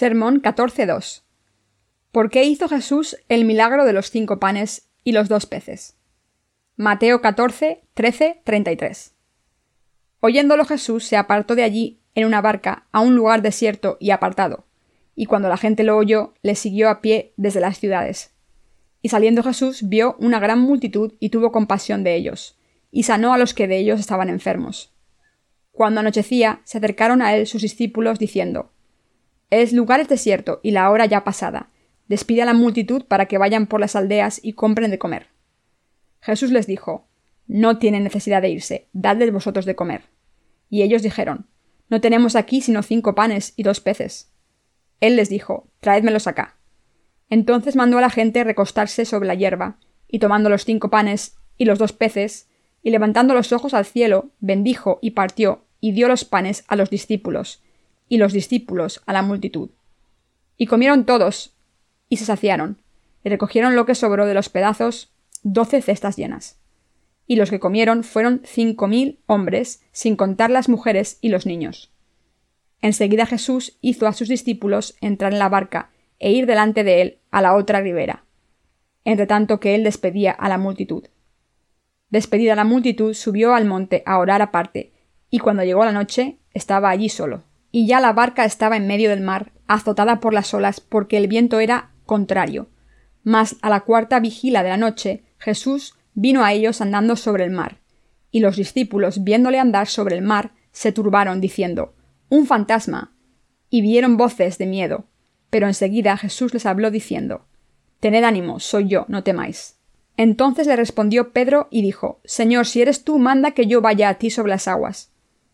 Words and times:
Sermón 0.00 0.40
14.2. 0.40 1.24
¿Por 2.10 2.30
qué 2.30 2.44
hizo 2.44 2.70
Jesús 2.70 3.18
el 3.28 3.44
milagro 3.44 3.84
de 3.84 3.92
los 3.92 4.10
cinco 4.10 4.40
panes 4.40 4.88
y 5.04 5.12
los 5.12 5.28
dos 5.28 5.44
peces? 5.44 5.98
Mateo 6.78 7.20
14, 7.20 7.82
13, 7.92 8.40
33. 8.42 9.14
Oyéndolo 10.20 10.64
Jesús 10.64 11.04
se 11.04 11.18
apartó 11.18 11.54
de 11.54 11.64
allí 11.64 12.00
en 12.14 12.24
una 12.24 12.40
barca 12.40 12.86
a 12.92 13.00
un 13.00 13.14
lugar 13.14 13.42
desierto 13.42 13.98
y 14.00 14.08
apartado, 14.08 14.64
y 15.14 15.26
cuando 15.26 15.50
la 15.50 15.58
gente 15.58 15.82
lo 15.84 15.98
oyó, 15.98 16.32
le 16.40 16.54
siguió 16.54 16.88
a 16.88 17.02
pie 17.02 17.34
desde 17.36 17.60
las 17.60 17.78
ciudades. 17.78 18.32
Y 19.02 19.10
saliendo 19.10 19.42
Jesús 19.42 19.86
vio 19.86 20.16
una 20.18 20.40
gran 20.40 20.60
multitud 20.60 21.12
y 21.20 21.28
tuvo 21.28 21.52
compasión 21.52 22.04
de 22.04 22.14
ellos, 22.14 22.58
y 22.90 23.02
sanó 23.02 23.34
a 23.34 23.38
los 23.38 23.52
que 23.52 23.68
de 23.68 23.76
ellos 23.76 24.00
estaban 24.00 24.30
enfermos. 24.30 24.94
Cuando 25.72 26.00
anochecía, 26.00 26.62
se 26.64 26.78
acercaron 26.78 27.20
a 27.20 27.34
él 27.36 27.46
sus 27.46 27.60
discípulos 27.60 28.18
diciendo, 28.18 28.72
es 29.50 29.72
lugar 29.72 30.00
es 30.00 30.08
desierto 30.08 30.60
y 30.62 30.70
la 30.70 30.90
hora 30.90 31.06
ya 31.06 31.24
pasada. 31.24 31.70
Despide 32.08 32.42
a 32.42 32.46
la 32.46 32.54
multitud 32.54 33.04
para 33.04 33.26
que 33.26 33.38
vayan 33.38 33.66
por 33.66 33.80
las 33.80 33.96
aldeas 33.96 34.40
y 34.42 34.54
compren 34.54 34.90
de 34.90 34.98
comer. 34.98 35.28
Jesús 36.20 36.50
les 36.50 36.66
dijo, 36.66 37.08
No 37.46 37.78
tienen 37.78 38.04
necesidad 38.04 38.42
de 38.42 38.50
irse, 38.50 38.88
dadles 38.92 39.32
vosotros 39.32 39.64
de 39.64 39.74
comer. 39.74 40.02
Y 40.68 40.82
ellos 40.82 41.02
dijeron, 41.02 41.46
No 41.88 42.00
tenemos 42.00 42.36
aquí 42.36 42.60
sino 42.60 42.82
cinco 42.82 43.14
panes 43.14 43.52
y 43.56 43.62
dos 43.62 43.80
peces. 43.80 44.32
Él 45.00 45.16
les 45.16 45.28
dijo, 45.28 45.68
Traédmelos 45.80 46.26
acá. 46.26 46.56
Entonces 47.28 47.76
mandó 47.76 47.98
a 47.98 48.02
la 48.02 48.10
gente 48.10 48.44
recostarse 48.44 49.04
sobre 49.04 49.28
la 49.28 49.34
hierba, 49.34 49.78
y 50.08 50.18
tomando 50.18 50.50
los 50.50 50.64
cinco 50.64 50.90
panes 50.90 51.36
y 51.56 51.64
los 51.64 51.78
dos 51.78 51.92
peces, 51.92 52.48
y 52.82 52.90
levantando 52.90 53.34
los 53.34 53.52
ojos 53.52 53.74
al 53.74 53.84
cielo, 53.84 54.30
bendijo 54.40 54.98
y 55.00 55.12
partió, 55.12 55.64
y 55.80 55.92
dio 55.92 56.08
los 56.08 56.24
panes 56.24 56.64
a 56.66 56.76
los 56.76 56.90
discípulos, 56.90 57.62
y 58.10 58.18
los 58.18 58.34
discípulos 58.34 59.02
a 59.06 59.14
la 59.14 59.22
multitud. 59.22 59.70
Y 60.58 60.66
comieron 60.66 61.06
todos, 61.06 61.54
y 62.10 62.16
se 62.16 62.26
saciaron, 62.26 62.76
y 63.24 63.30
recogieron 63.30 63.76
lo 63.76 63.86
que 63.86 63.94
sobró 63.94 64.26
de 64.26 64.34
los 64.34 64.48
pedazos, 64.50 65.12
doce 65.44 65.80
cestas 65.80 66.16
llenas. 66.16 66.58
Y 67.26 67.36
los 67.36 67.50
que 67.50 67.60
comieron 67.60 68.02
fueron 68.02 68.42
cinco 68.44 68.88
mil 68.88 69.20
hombres, 69.26 69.84
sin 69.92 70.16
contar 70.16 70.50
las 70.50 70.68
mujeres 70.68 71.18
y 71.20 71.28
los 71.28 71.46
niños. 71.46 71.92
Enseguida 72.82 73.26
Jesús 73.26 73.78
hizo 73.80 74.08
a 74.08 74.12
sus 74.12 74.28
discípulos 74.28 74.96
entrar 75.00 75.32
en 75.32 75.38
la 75.38 75.48
barca 75.48 75.90
e 76.18 76.32
ir 76.32 76.46
delante 76.46 76.82
de 76.82 77.02
él 77.02 77.18
a 77.30 77.40
la 77.40 77.54
otra 77.54 77.80
ribera, 77.80 78.24
entre 79.04 79.28
tanto 79.28 79.60
que 79.60 79.76
él 79.76 79.84
despedía 79.84 80.32
a 80.32 80.48
la 80.48 80.58
multitud. 80.58 81.04
Despedida 82.08 82.56
la 82.56 82.64
multitud, 82.64 83.14
subió 83.14 83.54
al 83.54 83.66
monte 83.66 84.02
a 84.04 84.18
orar 84.18 84.42
aparte, 84.42 84.92
y 85.30 85.38
cuando 85.38 85.62
llegó 85.62 85.84
la 85.84 85.92
noche, 85.92 86.38
estaba 86.52 86.90
allí 86.90 87.08
solo 87.08 87.44
y 87.72 87.86
ya 87.86 88.00
la 88.00 88.12
barca 88.12 88.44
estaba 88.44 88.76
en 88.76 88.86
medio 88.86 89.10
del 89.10 89.20
mar, 89.20 89.52
azotada 89.66 90.20
por 90.20 90.34
las 90.34 90.52
olas, 90.54 90.80
porque 90.80 91.16
el 91.16 91.28
viento 91.28 91.60
era 91.60 91.90
contrario. 92.04 92.68
Mas 93.22 93.56
a 93.62 93.70
la 93.70 93.80
cuarta 93.80 94.18
vigila 94.18 94.62
de 94.62 94.70
la 94.70 94.76
noche, 94.76 95.24
Jesús 95.38 95.94
vino 96.14 96.44
a 96.44 96.52
ellos 96.52 96.80
andando 96.80 97.16
sobre 97.16 97.44
el 97.44 97.50
mar. 97.50 97.78
Y 98.30 98.40
los 98.40 98.56
discípulos, 98.56 99.22
viéndole 99.22 99.58
andar 99.58 99.86
sobre 99.86 100.16
el 100.16 100.22
mar, 100.22 100.52
se 100.72 100.92
turbaron, 100.92 101.40
diciendo 101.40 101.94
Un 102.28 102.46
fantasma. 102.46 103.12
y 103.72 103.82
vieron 103.82 104.16
voces 104.16 104.58
de 104.58 104.66
miedo. 104.66 105.04
Pero 105.48 105.68
enseguida 105.68 106.16
Jesús 106.16 106.52
les 106.52 106.66
habló 106.66 106.90
diciendo 106.90 107.46
Tened 108.00 108.24
ánimo, 108.24 108.58
soy 108.58 108.88
yo, 108.88 109.04
no 109.08 109.22
temáis. 109.22 109.78
Entonces 110.16 110.66
le 110.66 110.74
respondió 110.74 111.32
Pedro 111.32 111.68
y 111.70 111.82
dijo 111.82 112.20
Señor, 112.24 112.66
si 112.66 112.82
eres 112.82 113.04
tú, 113.04 113.18
manda 113.18 113.52
que 113.52 113.66
yo 113.66 113.80
vaya 113.80 114.08
a 114.08 114.14
ti 114.14 114.30
sobre 114.30 114.50
las 114.50 114.66
aguas. 114.66 115.12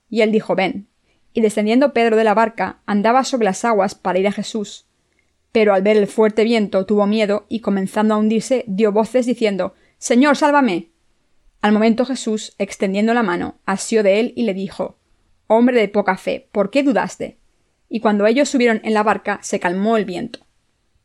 Y 0.08 0.22
él 0.22 0.32
dijo 0.32 0.54
Ven 0.54 0.88
y 1.36 1.42
descendiendo 1.42 1.92
Pedro 1.92 2.16
de 2.16 2.24
la 2.24 2.32
barca 2.32 2.78
andaba 2.86 3.22
sobre 3.22 3.44
las 3.44 3.62
aguas 3.66 3.94
para 3.94 4.18
ir 4.18 4.26
a 4.26 4.32
Jesús. 4.32 4.86
Pero 5.52 5.74
al 5.74 5.82
ver 5.82 5.98
el 5.98 6.06
fuerte 6.06 6.44
viento 6.44 6.86
tuvo 6.86 7.06
miedo 7.06 7.44
y 7.50 7.60
comenzando 7.60 8.14
a 8.14 8.16
hundirse 8.16 8.64
dio 8.66 8.90
voces 8.90 9.26
diciendo 9.26 9.74
Señor, 9.98 10.38
sálvame. 10.38 10.92
Al 11.60 11.72
momento 11.72 12.06
Jesús, 12.06 12.54
extendiendo 12.56 13.12
la 13.12 13.22
mano, 13.22 13.58
asió 13.66 14.02
de 14.02 14.18
él 14.18 14.32
y 14.34 14.44
le 14.44 14.54
dijo 14.54 14.96
Hombre 15.46 15.78
de 15.78 15.88
poca 15.88 16.16
fe, 16.16 16.48
¿por 16.52 16.70
qué 16.70 16.82
dudaste? 16.82 17.36
Y 17.90 18.00
cuando 18.00 18.26
ellos 18.26 18.48
subieron 18.48 18.80
en 18.82 18.94
la 18.94 19.02
barca 19.02 19.38
se 19.42 19.60
calmó 19.60 19.98
el 19.98 20.06
viento. 20.06 20.38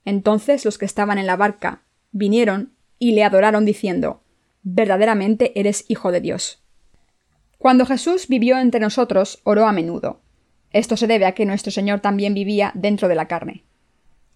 Entonces 0.06 0.64
los 0.64 0.78
que 0.78 0.86
estaban 0.86 1.18
en 1.18 1.28
la 1.28 1.36
barca 1.36 1.84
vinieron 2.14 2.72
y 3.00 3.12
le 3.12 3.26
adoraron 3.26 3.66
diciendo 3.66 4.24
Verdaderamente 4.64 5.60
eres 5.60 5.84
hijo 5.90 6.10
de 6.14 6.22
Dios. 6.22 6.61
Cuando 7.62 7.86
Jesús 7.86 8.28
vivió 8.28 8.58
entre 8.58 8.82
nosotros, 8.82 9.40
oró 9.44 9.68
a 9.68 9.72
menudo. 9.72 10.20
Esto 10.72 10.98
se 10.98 11.06
debe 11.06 11.28
a 11.28 11.34
que 11.34 11.46
nuestro 11.46 11.72
Señor 11.72 12.00
también 12.00 12.34
vivía 12.34 12.72
dentro 12.74 13.08
de 13.08 13.14
la 13.14 13.28
carne. 13.28 13.66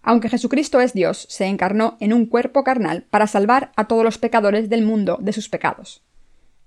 Aunque 0.00 0.28
Jesucristo 0.28 0.80
es 0.80 0.92
Dios, 0.92 1.26
se 1.28 1.46
encarnó 1.46 1.96
en 1.98 2.12
un 2.12 2.26
cuerpo 2.26 2.62
carnal 2.62 3.02
para 3.10 3.26
salvar 3.26 3.72
a 3.74 3.88
todos 3.88 4.04
los 4.04 4.18
pecadores 4.18 4.68
del 4.68 4.82
mundo 4.82 5.18
de 5.20 5.32
sus 5.32 5.48
pecados. 5.48 6.04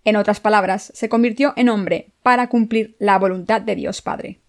En 0.03 0.18
otras 0.18 0.42
palabras, 0.42 0.92
se 0.94 1.08
convirtió 1.08 1.53
en 1.56 1.69
hombre 1.69 2.12
para 2.24 2.50
cumplir 2.50 2.98
la 3.00 3.18
voluntad 3.18 3.62
de 3.62 3.78
Dios 3.78 4.02
Padre. 4.02 4.42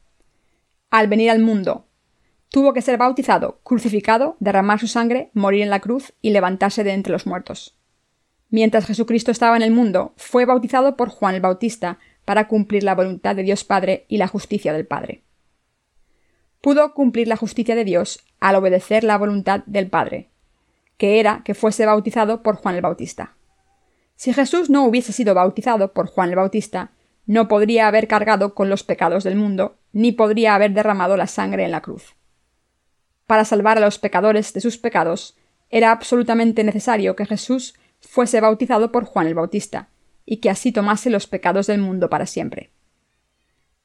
Al 0.90 1.06
venir 1.06 1.30
al 1.30 1.38
mundo, 1.38 1.86
tuvo 2.48 2.72
que 2.72 2.82
ser 2.82 2.98
bautizado, 2.98 3.60
crucificado, 3.62 4.36
derramar 4.40 4.80
su 4.80 4.88
sangre, 4.88 5.30
morir 5.32 5.62
en 5.62 5.70
la 5.70 5.78
cruz 5.78 6.12
y 6.20 6.30
levantarse 6.30 6.82
de 6.82 6.90
entre 6.90 7.12
los 7.12 7.28
muertos. 7.28 7.79
Mientras 8.50 8.86
Jesucristo 8.86 9.30
estaba 9.30 9.56
en 9.56 9.62
el 9.62 9.70
mundo, 9.70 10.12
fue 10.16 10.44
bautizado 10.44 10.96
por 10.96 11.08
Juan 11.08 11.36
el 11.36 11.40
Bautista 11.40 11.98
para 12.24 12.48
cumplir 12.48 12.82
la 12.82 12.96
voluntad 12.96 13.36
de 13.36 13.44
Dios 13.44 13.64
Padre 13.64 14.06
y 14.08 14.18
la 14.18 14.26
justicia 14.26 14.72
del 14.72 14.86
Padre. 14.86 15.22
Pudo 16.60 16.92
cumplir 16.92 17.28
la 17.28 17.36
justicia 17.36 17.74
de 17.74 17.84
Dios 17.84 18.24
al 18.40 18.56
obedecer 18.56 19.04
la 19.04 19.16
voluntad 19.16 19.62
del 19.66 19.88
Padre, 19.88 20.30
que 20.98 21.20
era 21.20 21.42
que 21.44 21.54
fuese 21.54 21.86
bautizado 21.86 22.42
por 22.42 22.56
Juan 22.56 22.74
el 22.74 22.82
Bautista. 22.82 23.36
Si 24.16 24.34
Jesús 24.34 24.68
no 24.68 24.84
hubiese 24.84 25.12
sido 25.12 25.34
bautizado 25.34 25.92
por 25.92 26.08
Juan 26.08 26.28
el 26.28 26.36
Bautista, 26.36 26.90
no 27.26 27.48
podría 27.48 27.86
haber 27.86 28.08
cargado 28.08 28.54
con 28.54 28.68
los 28.68 28.82
pecados 28.82 29.24
del 29.24 29.36
mundo, 29.36 29.78
ni 29.92 30.12
podría 30.12 30.56
haber 30.56 30.72
derramado 30.72 31.16
la 31.16 31.28
sangre 31.28 31.64
en 31.64 31.70
la 31.70 31.80
cruz. 31.80 32.16
Para 33.26 33.44
salvar 33.44 33.78
a 33.78 33.80
los 33.80 33.98
pecadores 33.98 34.52
de 34.52 34.60
sus 34.60 34.76
pecados, 34.76 35.38
era 35.70 35.92
absolutamente 35.92 36.64
necesario 36.64 37.14
que 37.14 37.26
Jesús 37.26 37.74
fuese 38.00 38.40
bautizado 38.40 38.92
por 38.92 39.04
Juan 39.04 39.26
el 39.26 39.34
Bautista, 39.34 39.88
y 40.24 40.38
que 40.38 40.50
así 40.50 40.72
tomase 40.72 41.10
los 41.10 41.26
pecados 41.26 41.66
del 41.66 41.80
mundo 41.80 42.10
para 42.10 42.26
siempre. 42.26 42.70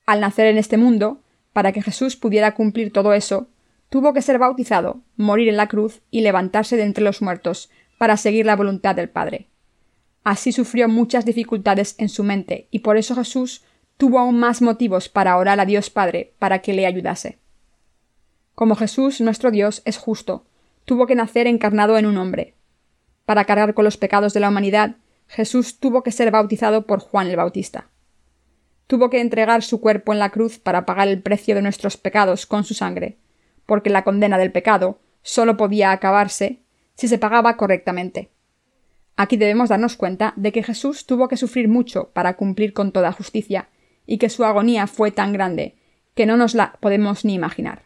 Al 0.06 0.22
nacer 0.22 0.48
en 0.48 0.58
este 0.58 0.78
mundo, 0.78 1.22
para 1.54 1.72
que 1.72 1.82
Jesús 1.82 2.16
pudiera 2.16 2.54
cumplir 2.54 2.92
todo 2.92 3.14
eso, 3.14 3.48
tuvo 3.90 4.14
que 4.14 4.22
ser 4.22 4.40
bautizado, 4.40 5.02
morir 5.16 5.50
en 5.50 5.58
la 5.58 5.68
cruz 5.68 6.02
y 6.12 6.22
levantarse 6.22 6.76
de 6.76 6.84
entre 6.84 7.04
los 7.04 7.22
muertos 7.22 7.70
para 7.98 8.18
seguir 8.18 8.46
la 8.46 8.56
voluntad 8.56 8.96
del 8.96 9.10
Padre. 9.10 9.48
Así 10.24 10.52
sufrió 10.52 10.90
muchas 10.90 11.24
dificultades 11.24 11.96
en 11.98 12.10
su 12.10 12.24
mente, 12.24 12.68
y 12.72 12.80
por 12.80 12.98
eso 12.98 13.16
Jesús 13.16 13.64
tuvo 13.98 14.20
aún 14.20 14.40
más 14.40 14.62
motivos 14.62 15.08
para 15.08 15.38
orar 15.38 15.60
a 15.60 15.66
Dios 15.66 15.90
Padre 15.90 16.34
para 16.40 16.60
que 16.60 16.74
le 16.74 16.86
ayudase. 16.86 17.38
Como 18.54 18.76
Jesús, 18.76 19.22
nuestro 19.22 19.52
Dios, 19.52 19.82
es 19.86 19.98
justo, 19.98 20.46
tuvo 20.86 21.08
que 21.08 21.16
nacer 21.16 21.48
encarnado 21.48 21.98
en 21.98 22.06
un 22.06 22.18
hombre, 22.18 22.55
para 23.26 23.46
cargar 23.46 23.74
con 23.74 23.86
los 23.86 23.98
pecados 23.98 24.34
de 24.34 24.40
la 24.40 24.50
humanidad, 24.50 24.96
Jesús 25.28 25.80
tuvo 25.80 26.04
que 26.04 26.12
ser 26.12 26.32
bautizado 26.32 26.86
por 26.86 27.00
Juan 27.00 27.28
el 27.28 27.36
Bautista. 27.36 27.90
Tuvo 28.88 29.10
que 29.10 29.20
entregar 29.20 29.64
su 29.64 29.82
cuerpo 29.82 30.14
en 30.14 30.20
la 30.20 30.30
cruz 30.30 30.60
para 30.60 30.86
pagar 30.86 31.08
el 31.08 31.22
precio 31.22 31.56
de 31.56 31.62
nuestros 31.62 31.98
pecados 31.98 32.46
con 32.46 32.64
su 32.64 32.74
sangre, 32.74 33.18
porque 33.66 33.90
la 33.90 34.04
condena 34.04 34.38
del 34.38 34.52
pecado 34.52 35.00
solo 35.24 35.58
podía 35.58 35.92
acabarse 35.92 36.62
si 36.94 37.08
se 37.08 37.18
pagaba 37.18 37.58
correctamente. 37.58 38.30
Aquí 39.18 39.38
debemos 39.38 39.70
darnos 39.70 39.96
cuenta 39.96 40.34
de 40.36 40.52
que 40.52 40.62
Jesús 40.62 41.06
tuvo 41.06 41.28
que 41.28 41.38
sufrir 41.38 41.68
mucho 41.68 42.12
para 42.14 42.36
cumplir 42.36 42.74
con 42.74 42.92
toda 42.92 43.12
justicia, 43.12 43.70
y 44.06 44.18
que 44.18 44.30
su 44.30 44.46
agonía 44.46 44.88
fue 44.88 45.12
tan 45.12 45.34
grande 45.34 45.76
que 46.14 46.26
no 46.26 46.38
nos 46.38 46.54
la 46.54 46.78
podemos 46.80 47.26
ni 47.26 47.34
imaginar. 47.34 47.84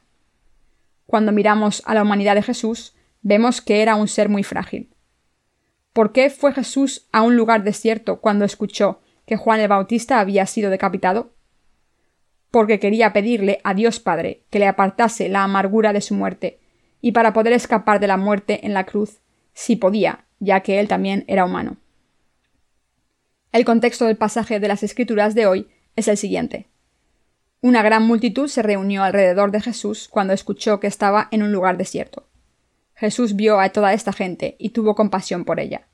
Cuando 1.05 1.31
miramos 1.31 1.81
a 1.85 1.93
la 1.93 2.03
humanidad 2.03 2.35
de 2.35 2.43
Jesús, 2.43 2.93
vemos 3.21 3.61
que 3.61 3.81
era 3.81 3.95
un 3.95 4.07
ser 4.07 4.29
muy 4.29 4.43
frágil. 4.43 4.89
¿Por 5.93 6.11
qué 6.11 6.29
fue 6.29 6.53
Jesús 6.53 7.07
a 7.11 7.23
un 7.23 7.35
lugar 7.35 7.63
desierto 7.63 8.19
cuando 8.21 8.45
escuchó 8.45 9.01
que 9.25 9.37
Juan 9.37 9.59
el 9.59 9.67
Bautista 9.67 10.19
había 10.19 10.45
sido 10.45 10.69
decapitado? 10.69 11.33
Porque 12.51 12.79
quería 12.79 13.13
pedirle 13.13 13.59
a 13.63 13.73
Dios 13.73 13.99
Padre 13.99 14.43
que 14.49 14.59
le 14.59 14.67
apartase 14.67 15.29
la 15.29 15.43
amargura 15.43 15.93
de 15.93 16.01
su 16.01 16.15
muerte, 16.15 16.59
y 17.01 17.11
para 17.11 17.33
poder 17.33 17.53
escapar 17.53 17.99
de 17.99 18.07
la 18.07 18.17
muerte 18.17 18.65
en 18.65 18.73
la 18.73 18.85
cruz, 18.85 19.21
si 19.53 19.75
podía, 19.75 20.25
ya 20.39 20.61
que 20.61 20.79
él 20.79 20.87
también 20.87 21.25
era 21.27 21.45
humano. 21.45 21.77
El 23.51 23.65
contexto 23.65 24.05
del 24.05 24.17
pasaje 24.17 24.59
de 24.59 24.67
las 24.67 24.83
Escrituras 24.83 25.33
de 25.33 25.47
hoy 25.47 25.67
es 25.95 26.07
el 26.07 26.17
siguiente. 26.17 26.67
Una 27.61 27.81
gran 27.81 28.03
multitud 28.03 28.47
se 28.47 28.61
reunió 28.61 29.03
alrededor 29.03 29.51
de 29.51 29.59
Jesús 29.59 30.07
cuando 30.07 30.33
escuchó 30.33 30.79
que 30.79 30.87
estaba 30.87 31.27
en 31.31 31.43
un 31.43 31.51
lugar 31.51 31.77
desierto. 31.77 32.28
Jesús 32.99 33.37
vio 33.37 33.61
a 33.61 33.69
toda 33.69 33.93
esta 33.93 34.11
gente 34.11 34.57
y 34.59 34.71
tuvo 34.71 34.93
compasión 34.93 35.45
por 35.45 35.61
ella. 35.61 35.87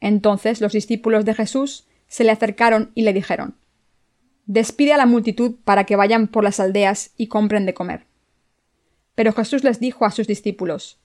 Entonces 0.00 0.60
los 0.60 0.72
discípulos 0.72 1.24
de 1.24 1.34
Jesús 1.34 1.88
se 2.06 2.22
le 2.22 2.30
acercaron 2.30 2.92
y 2.94 3.02
le 3.02 3.12
dijeron 3.12 3.56
Despide 4.44 4.92
a 4.92 4.96
la 4.96 5.06
multitud 5.06 5.56
para 5.64 5.82
que 5.82 5.96
vayan 5.96 6.28
por 6.28 6.44
las 6.44 6.60
aldeas 6.60 7.10
y 7.16 7.26
compren 7.26 7.66
de 7.66 7.74
comer. 7.74 8.06
Pero 9.16 9.32
Jesús 9.32 9.64
les 9.64 9.80
dijo 9.80 10.04
a 10.04 10.12
sus 10.12 10.28
discípulos 10.28 11.00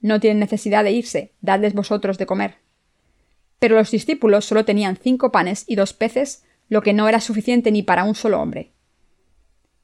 No 0.00 0.18
tienen 0.18 0.40
necesidad 0.40 0.82
de 0.82 0.90
irse, 0.90 1.32
dadles 1.42 1.74
vosotros 1.74 2.18
de 2.18 2.26
comer. 2.26 2.56
Pero 3.60 3.76
los 3.76 3.92
discípulos 3.92 4.46
solo 4.46 4.64
tenían 4.64 4.96
cinco 5.00 5.30
panes 5.30 5.64
y 5.68 5.76
dos 5.76 5.92
peces, 5.92 6.42
lo 6.68 6.82
que 6.82 6.92
no 6.92 7.08
era 7.08 7.20
suficiente 7.20 7.70
ni 7.70 7.84
para 7.84 8.02
un 8.02 8.16
solo 8.16 8.42
hombre. 8.42 8.72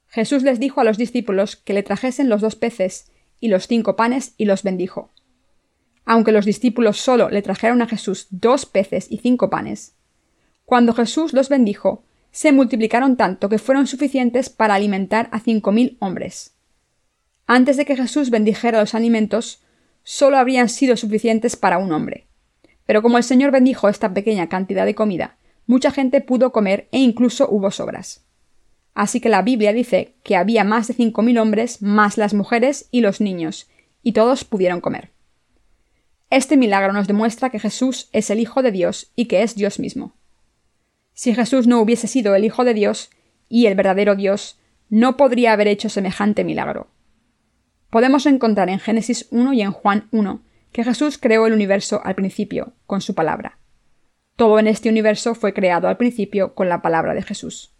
Jesús 0.09 0.43
les 0.43 0.59
dijo 0.59 0.81
a 0.81 0.85
los 0.85 0.99
discípulos 0.99 1.55
que 1.55 1.73
le 1.75 1.85
trajesen 1.85 2.29
los 2.29 2.41
dos 2.41 2.57
peces 2.57 3.13
y 3.41 3.49
los 3.49 3.67
cinco 3.67 3.97
panes 3.97 4.35
y 4.37 4.45
los 4.45 4.63
bendijo. 4.63 5.11
Aunque 6.05 6.33
los 6.33 6.45
discípulos 6.45 6.99
solo 6.99 7.29
le 7.29 7.43
trajeron 7.43 7.83
a 7.83 7.87
Jesús 7.87 8.27
dos 8.31 8.67
peces 8.67 9.07
y 9.11 9.19
cinco 9.19 9.51
panes, 9.51 9.95
cuando 10.65 10.93
Jesús 10.93 11.33
los 11.33 11.49
bendijo, 11.49 12.05
se 12.31 12.53
multiplicaron 12.53 13.17
tanto 13.17 13.49
que 13.49 13.59
fueron 13.59 13.87
suficientes 13.87 14.51
para 14.51 14.75
alimentar 14.75 15.29
a 15.33 15.41
cinco 15.41 15.73
mil 15.73 15.97
hombres. 16.01 16.55
Antes 17.47 17.79
de 17.79 17.87
que 17.87 17.97
Jesús 17.97 18.29
bendijera 18.29 18.81
los 18.81 18.95
alimentos, 18.95 19.63
solo 20.03 20.37
habrían 20.37 20.69
sido 20.69 20.97
suficientes 20.97 21.57
para 21.57 21.79
un 21.79 21.93
hombre. 21.93 22.27
Pero 22.85 23.01
como 23.03 23.17
el 23.17 23.25
Señor 23.25 23.51
bendijo 23.51 23.89
esta 23.89 24.13
pequeña 24.13 24.49
cantidad 24.49 24.85
de 24.85 24.95
comida, 24.95 25.39
mucha 25.67 25.91
gente 25.91 26.21
pudo 26.21 26.53
comer 26.53 26.89
e 26.93 26.99
incluso 26.99 27.49
hubo 27.51 27.71
sobras. 27.71 28.28
Así 28.99 29.21
que 29.21 29.29
la 29.29 29.43
Biblia 29.43 29.73
dice 29.73 30.17
que 30.25 30.35
había 30.35 30.65
más 30.65 30.89
de 30.89 30.95
cinco 30.95 31.23
mil 31.23 31.39
hombres, 31.39 31.83
más 31.83 32.19
las 32.19 32.35
mujeres 32.35 32.89
y 32.91 33.01
los 33.01 33.21
niños, 33.21 33.69
y 34.03 34.11
todos 34.11 34.43
pudieron 34.43 34.81
comer. 34.81 35.13
Este 36.31 36.57
milagro 36.57 36.93
nos 36.93 37.07
demuestra 37.07 37.51
que 37.51 37.61
Jesús 37.61 38.09
es 38.13 38.29
el 38.29 38.41
Hijo 38.41 38.61
de 38.61 38.73
Dios 38.73 39.13
y 39.15 39.27
que 39.27 39.45
es 39.45 39.55
Dios 39.55 39.79
mismo. 39.79 40.17
Si 41.13 41.33
Jesús 41.33 41.69
no 41.69 41.81
hubiese 41.81 42.09
sido 42.09 42.35
el 42.35 42.45
Hijo 42.45 42.65
de 42.65 42.75
Dios 42.75 43.11
y 43.49 43.67
el 43.67 43.77
verdadero 43.77 44.17
Dios, 44.17 44.59
no 44.89 45.17
podría 45.17 45.53
haber 45.53 45.69
hecho 45.69 45.89
semejante 45.89 46.43
milagro. 46.43 46.89
Podemos 47.91 48.27
encontrar 48.27 48.69
en 48.69 48.81
Génesis 48.81 49.29
1 49.31 49.53
y 49.53 49.63
en 49.63 49.71
Juan 49.71 50.09
1 50.11 50.43
que 50.73 50.83
Jesús 50.83 51.19
creó 51.19 51.47
el 51.47 51.53
universo 51.53 52.01
al 52.03 52.17
principio, 52.17 52.73
con 52.85 53.01
su 53.01 53.15
palabra. 53.15 53.61
Todo 54.35 54.59
en 54.59 54.67
este 54.67 54.89
universo 54.89 55.37
fue 55.37 55.55
creado 55.55 55.87
al 55.87 55.99
principio 55.99 56.57
con 56.57 56.69
la 56.69 56.83
palabra 56.83 57.15
de 57.15 57.23
Jesús. 57.23 57.78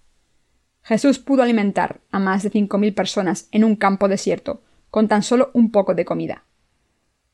Jesús 0.89 1.19
pudo 1.19 1.43
alimentar 1.43 2.01
a 2.11 2.19
más 2.19 2.43
de 2.43 2.49
cinco 2.49 2.79
mil 2.79 2.95
personas 2.95 3.49
en 3.53 3.63
un 3.63 3.77
campo 3.77 4.09
desierto 4.09 4.63
con 4.91 5.07
tan 5.07 5.23
solo 5.23 5.51
un 5.53 5.71
poco 5.71 5.95
de 5.95 6.07
comida. 6.07 6.47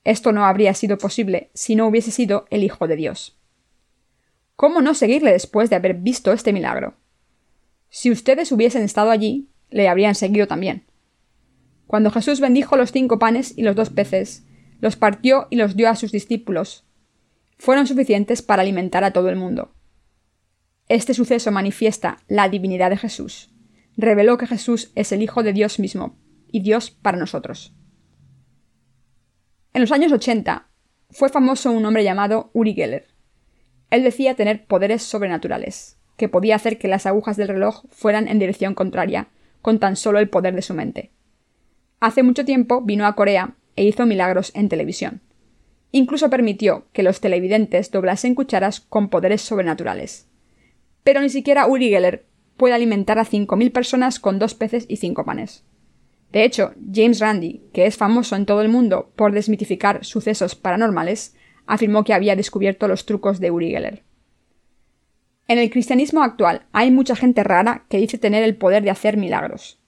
Esto 0.03 0.33
no 0.33 0.45
habría 0.45 0.75
sido 0.75 0.99
posible 0.99 1.53
si 1.55 1.77
no 1.77 1.87
hubiese 1.87 2.11
sido 2.11 2.47
el 2.51 2.65
Hijo 2.65 2.89
de 2.89 2.97
Dios. 2.97 3.39
¿Cómo 4.57 4.81
no 4.83 4.93
seguirle 4.93 5.31
después 5.31 5.71
de 5.71 5.77
haber 5.77 5.95
visto 5.95 6.33
este 6.33 6.53
milagro? 6.53 6.95
Si 7.91 8.11
ustedes 8.11 8.51
hubiesen 8.51 8.83
estado 8.83 9.13
allí, 9.13 9.51
le 9.71 9.89
habrían 9.89 10.17
seguido 10.17 10.49
también. 10.49 10.87
Cuando 11.87 12.11
Jesús 12.11 12.41
bendijo 12.41 12.77
los 12.77 12.91
cinco 12.91 13.21
panes 13.21 13.57
y 13.57 13.63
los 13.63 13.77
dos 13.77 13.91
peces, 13.91 14.45
los 14.81 14.97
partió 14.97 15.47
y 15.49 15.55
los 15.55 15.77
dio 15.77 15.89
a 15.89 15.95
sus 15.95 16.11
discípulos. 16.11 16.89
Fueron 17.59 17.87
suficientes 17.87 18.43
para 18.43 18.63
alimentar 18.63 19.05
a 19.05 19.13
todo 19.13 19.29
el 19.29 19.37
mundo. 19.37 19.71
Este 20.89 21.15
suceso 21.15 21.51
manifiesta 21.51 22.19
la 22.29 22.49
divinidad 22.49 22.91
de 22.91 22.99
Jesús. 22.99 23.51
Reveló 23.97 24.37
que 24.37 24.47
Jesús 24.47 24.93
es 24.95 25.13
el 25.13 25.23
Hijo 25.23 25.43
de 25.43 25.55
Dios 25.55 25.79
mismo 25.79 26.19
y 26.53 26.61
Dios 26.61 26.91
para 26.91 27.17
nosotros. 27.17 27.75
En 29.73 29.81
los 29.81 29.93
años 29.93 30.13
80 30.13 30.69
fue 31.11 31.31
famoso 31.31 31.71
un 31.71 31.85
hombre 31.87 32.05
llamado 32.05 32.51
Uri 32.53 32.75
Geller. 32.75 33.09
Él 33.91 34.03
decía 34.03 34.35
tener 34.35 34.67
poderes 34.67 35.03
sobrenaturales, 35.03 35.97
que 36.17 36.29
podía 36.29 36.57
hacer 36.57 36.79
que 36.79 36.89
las 36.89 37.07
agujas 37.07 37.37
del 37.37 37.49
reloj 37.49 37.85
fueran 37.91 38.29
en 38.29 38.39
dirección 38.39 38.75
contraria, 38.75 39.29
con 39.63 39.79
tan 39.79 39.97
solo 39.97 40.19
el 40.19 40.29
poder 40.29 40.55
de 40.55 40.63
su 40.63 40.75
mente. 40.75 41.13
Hace 42.01 42.23
mucho 42.23 42.45
tiempo 42.45 42.83
vino 42.83 43.07
a 43.07 43.15
Corea 43.15 43.55
e 43.77 43.85
hizo 43.85 44.05
milagros 44.05 44.53
en 44.55 44.69
televisión. 44.69 45.23
Incluso 45.93 46.29
permitió 46.29 46.87
que 46.93 47.03
los 47.03 47.21
televidentes 47.21 47.91
doblasen 47.91 48.35
cucharas 48.35 48.81
con 48.81 49.09
poderes 49.09 49.41
sobrenaturales. 49.41 50.29
Pero 51.05 51.21
ni 51.21 51.29
siquiera 51.29 51.67
Uri 51.69 51.91
Geller 51.91 52.27
puede 52.57 52.75
alimentar 52.75 53.19
a 53.19 53.25
5.000 53.25 53.71
personas 53.71 54.19
con 54.19 54.39
dos 54.41 54.55
peces 54.55 54.87
y 54.89 54.97
cinco 54.97 55.25
panes. 55.25 55.65
De 56.33 56.45
hecho, 56.45 56.75
James 56.93 57.21
Randi, 57.21 57.63
que 57.73 57.87
es 57.87 57.97
famoso 57.97 58.35
en 58.35 58.47
todo 58.47 58.61
el 58.63 58.69
mundo 58.69 59.13
por 59.15 59.31
desmitificar 59.31 60.05
sucesos 60.05 60.57
paranormales, 60.57 61.37
afirmó 61.67 62.03
que 62.03 62.15
había 62.15 62.35
descubierto 62.35 62.89
los 62.89 63.07
trucos 63.07 63.39
de 63.39 63.53
Uri 63.53 63.71
Geller. 63.71 64.03
En 65.47 65.59
el 65.59 65.71
cristianismo 65.71 66.25
actual 66.25 66.67
hay 66.73 66.91
mucha 66.91 67.15
gente 67.15 67.45
rara 67.45 67.85
que 67.89 67.99
dice 67.99 68.19
tener 68.19 68.43
el 68.43 68.57
poder 68.57 68.83
de 68.83 68.91
hacer 68.91 69.17
milagros. 69.17 69.79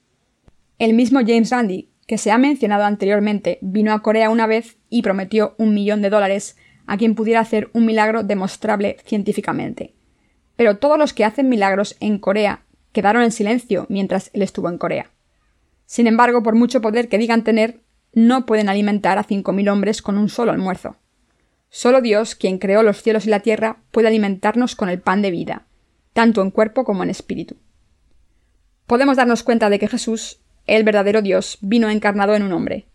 El 0.79 0.95
mismo 0.95 1.21
James 1.21 1.51
Randi 1.51 1.91
que 2.07 2.19
se 2.19 2.31
ha 2.31 2.39
mencionado 2.39 2.85
anteriormente, 2.85 3.59
vino 3.61 3.93
a 3.93 4.01
Corea 4.01 4.31
una 4.31 4.47
vez 4.47 4.79
y 4.89 5.03
prometió 5.03 5.55
un 5.59 5.75
millón 5.75 6.03
de 6.03 6.11
dólares 6.11 6.57
a 6.87 6.97
quien 6.97 7.17
pudiera 7.17 7.41
hacer 7.41 7.69
un 7.73 7.85
milagro 7.85 8.23
demostrable 8.23 8.97
científicamente. 9.05 9.96
Pero 10.57 10.79
todos 10.79 10.99
los 10.99 11.13
que 11.13 11.25
hacen 11.25 11.49
milagros 11.49 11.97
en 12.01 12.19
Corea 12.19 12.65
quedaron 12.93 13.23
en 13.23 13.33
silencio 13.33 13.87
mientras 13.89 14.31
él 14.33 14.43
estuvo 14.43 14.69
en 14.69 14.79
Corea. 14.79 15.11
Sin 15.85 16.07
embargo, 16.07 16.43
por 16.43 16.55
mucho 16.55 16.81
poder 16.81 17.09
que 17.09 17.19
digan 17.19 17.45
tener, 17.45 17.81
no 18.13 18.47
pueden 18.47 18.69
alimentar 18.69 19.19
a 19.19 19.25
cinco 19.25 19.53
mil 19.53 19.69
hombres 19.69 20.03
con 20.03 20.17
un 20.19 20.29
solo 20.29 20.53
almuerzo. 20.53 20.97
Solo 21.69 22.01
Dios, 22.01 22.35
quien 22.35 22.59
creó 22.59 22.83
los 22.83 23.03
cielos 23.03 23.27
y 23.27 23.31
la 23.31 23.41
tierra, 23.41 23.79
puede 23.91 24.09
alimentarnos 24.09 24.75
con 24.75 24.89
el 24.89 25.01
pan 25.01 25.21
de 25.21 25.31
vida, 25.31 25.67
tanto 26.13 26.41
en 26.41 26.51
cuerpo 26.51 26.85
como 26.85 27.03
en 27.03 27.11
espíritu. 27.11 27.57
Podemos 28.87 29.17
darnos 29.17 29.43
cuenta 29.43 29.69
de 29.69 29.79
que 29.79 29.89
Jesús 29.89 30.41
el 30.67 30.83
verdadero 30.83 31.23
Dios 31.23 31.59
vino 31.61 31.89
encarnado 31.91 32.35
en 32.35 32.43
un 32.43 32.53
hombre. 32.53 32.89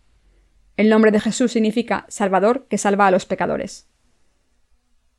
El 0.76 0.88
nombre 0.88 1.10
de 1.10 1.20
Jesús 1.20 1.52
significa 1.52 2.04
Salvador 2.08 2.66
que 2.68 2.78
salva 2.78 3.06
a 3.06 3.10
los 3.10 3.24
pecadores. 3.24 3.88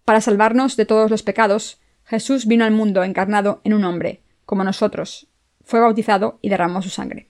Para 0.05 0.21
salvarnos 0.21 0.75
de 0.75 0.85
todos 0.85 1.09
los 1.09 1.23
pecados, 1.23 1.79
Jesús 2.05 2.45
vino 2.45 2.65
al 2.65 2.71
mundo 2.71 3.03
encarnado 3.03 3.61
en 3.63 3.73
un 3.73 3.83
hombre, 3.85 4.21
como 4.45 4.63
nosotros, 4.63 5.27
fue 5.63 5.79
bautizado 5.79 6.39
y 6.41 6.49
derramó 6.49 6.81
su 6.81 6.89
sangre. 6.89 7.29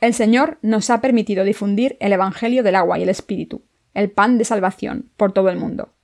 El 0.00 0.12
Señor 0.12 0.58
nos 0.62 0.90
ha 0.90 1.00
permitido 1.00 1.44
difundir 1.44 1.96
el 2.00 2.12
Evangelio 2.12 2.62
del 2.62 2.74
agua 2.74 2.98
y 2.98 3.02
el 3.02 3.08
Espíritu, 3.08 3.62
el 3.94 4.10
pan 4.10 4.36
de 4.36 4.44
salvación, 4.44 5.10
por 5.16 5.32
todo 5.32 5.48
el 5.48 5.56
mundo. 5.56 5.94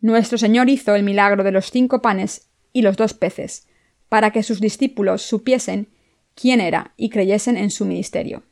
Nuestro 0.00 0.38
Señor 0.38 0.70
hizo 0.70 0.94
el 0.94 1.02
milagro 1.02 1.44
de 1.44 1.52
los 1.52 1.70
cinco 1.70 2.00
panes 2.00 2.48
y 2.72 2.82
los 2.82 2.96
dos 2.96 3.12
peces, 3.12 3.68
para 4.08 4.30
que 4.30 4.42
sus 4.42 4.60
discípulos 4.60 5.22
supiesen 5.22 5.88
quién 6.34 6.60
era 6.60 6.92
y 6.96 7.10
creyesen 7.10 7.56
en 7.56 7.70
su 7.70 7.84
ministerio. 7.84 8.44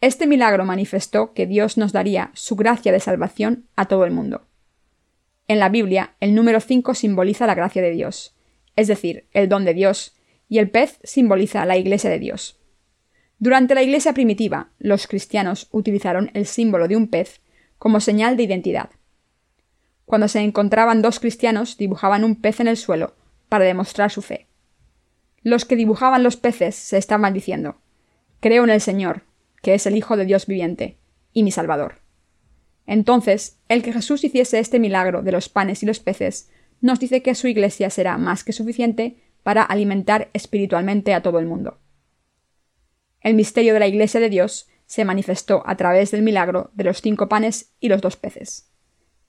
Este 0.00 0.26
milagro 0.26 0.64
manifestó 0.64 1.32
que 1.32 1.46
Dios 1.46 1.76
nos 1.78 1.92
daría 1.92 2.30
su 2.34 2.54
gracia 2.54 2.92
de 2.92 3.00
salvación 3.00 3.66
a 3.76 3.86
todo 3.86 4.04
el 4.04 4.12
mundo. 4.12 4.46
En 5.48 5.58
la 5.58 5.68
Biblia, 5.68 6.16
el 6.20 6.34
número 6.34 6.60
5 6.60 6.94
simboliza 6.94 7.46
la 7.46 7.54
gracia 7.54 7.82
de 7.82 7.92
Dios, 7.92 8.34
es 8.74 8.88
decir, 8.88 9.28
el 9.32 9.48
don 9.48 9.64
de 9.64 9.74
Dios, 9.74 10.14
y 10.48 10.58
el 10.58 10.70
pez 10.70 10.98
simboliza 11.02 11.64
la 11.66 11.76
Iglesia 11.76 12.10
de 12.10 12.18
Dios. 12.18 12.60
Durante 13.38 13.74
la 13.74 13.82
Iglesia 13.82 14.12
primitiva, 14.12 14.70
los 14.78 15.06
cristianos 15.06 15.68
utilizaron 15.70 16.30
el 16.34 16.46
símbolo 16.46 16.88
de 16.88 16.96
un 16.96 17.08
pez 17.08 17.40
como 17.78 18.00
señal 18.00 18.36
de 18.36 18.44
identidad. 18.44 18.90
Cuando 20.04 20.28
se 20.28 20.40
encontraban 20.40 21.02
dos 21.02 21.20
cristianos, 21.20 21.76
dibujaban 21.76 22.24
un 22.24 22.40
pez 22.40 22.60
en 22.60 22.68
el 22.68 22.76
suelo 22.76 23.14
para 23.48 23.64
demostrar 23.64 24.10
su 24.10 24.22
fe. 24.22 24.46
Los 25.42 25.64
que 25.64 25.76
dibujaban 25.76 26.22
los 26.22 26.36
peces 26.36 26.74
se 26.74 26.98
estaban 26.98 27.32
diciendo 27.32 27.76
Creo 28.40 28.64
en 28.64 28.70
el 28.70 28.80
Señor, 28.80 29.22
que 29.62 29.74
es 29.74 29.86
el 29.86 29.96
Hijo 29.96 30.16
de 30.16 30.24
Dios 30.24 30.46
viviente, 30.46 30.98
y 31.32 31.42
mi 31.42 31.50
Salvador. 31.50 32.05
Entonces, 32.86 33.58
el 33.68 33.82
que 33.82 33.92
Jesús 33.92 34.22
hiciese 34.24 34.58
este 34.58 34.78
milagro 34.78 35.22
de 35.22 35.32
los 35.32 35.48
panes 35.48 35.82
y 35.82 35.86
los 35.86 36.00
peces 36.00 36.50
nos 36.80 37.00
dice 37.00 37.22
que 37.22 37.34
su 37.34 37.48
iglesia 37.48 37.90
será 37.90 38.16
más 38.18 38.44
que 38.44 38.52
suficiente 38.52 39.16
para 39.42 39.62
alimentar 39.62 40.30
espiritualmente 40.32 41.14
a 41.14 41.22
todo 41.22 41.38
el 41.38 41.46
mundo. 41.46 41.78
El 43.20 43.34
misterio 43.34 43.74
de 43.74 43.80
la 43.80 43.88
iglesia 43.88 44.20
de 44.20 44.30
Dios 44.30 44.68
se 44.86 45.04
manifestó 45.04 45.62
a 45.66 45.76
través 45.76 46.12
del 46.12 46.22
milagro 46.22 46.70
de 46.74 46.84
los 46.84 47.00
cinco 47.00 47.28
panes 47.28 47.72
y 47.80 47.88
los 47.88 48.00
dos 48.00 48.16
peces. 48.16 48.70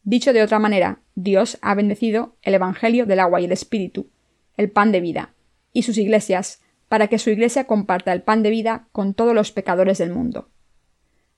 Dicho 0.03 0.33
de 0.33 0.43
otra 0.43 0.59
manera, 0.59 1.01
Dios 1.15 1.57
ha 1.61 1.75
bendecido 1.75 2.37
el 2.43 2.53
Evangelio 2.53 3.05
del 3.05 3.19
agua 3.19 3.41
y 3.41 3.45
el 3.45 3.51
Espíritu, 3.51 4.09
el 4.55 4.69
pan 4.69 4.91
de 4.91 5.01
vida, 5.01 5.33
y 5.73 5.83
sus 5.83 5.97
iglesias, 5.97 6.61
para 6.87 7.07
que 7.07 7.19
su 7.19 7.29
iglesia 7.29 7.65
comparta 7.65 8.13
el 8.13 8.21
pan 8.21 8.43
de 8.43 8.49
vida 8.49 8.87
con 8.91 9.13
todos 9.13 9.33
los 9.33 9.51
pecadores 9.51 9.97
del 9.97 10.11
mundo. 10.13 10.49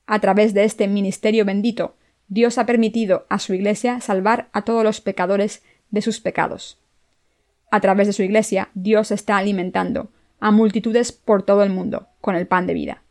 A 0.06 0.20
través 0.20 0.54
de 0.54 0.66
este 0.66 0.88
ministerio 0.88 1.46
bendito, 1.46 1.96
Dios 2.30 2.60
ha 2.60 2.68
permitido 2.68 3.26
a 3.28 3.40
su 3.40 3.56
iglesia 3.56 4.02
salvar 4.02 4.50
a 4.54 4.62
todos 4.62 4.84
los 4.84 5.02
pecadores 5.02 5.64
de 5.90 6.04
sus 6.04 6.22
pecados. 6.22 6.80
A 7.72 7.82
través 7.82 8.06
de 8.06 8.14
su 8.14 8.22
iglesia, 8.22 8.70
Dios 8.76 9.12
está 9.12 9.38
alimentando 9.38 10.12
a 10.40 10.52
multitudes 10.52 11.12
por 11.12 11.44
todo 11.44 11.64
el 11.64 11.72
mundo 11.72 12.08
con 12.22 12.36
el 12.36 12.48
pan 12.48 12.68
de 12.68 12.76
vida. 12.76 13.04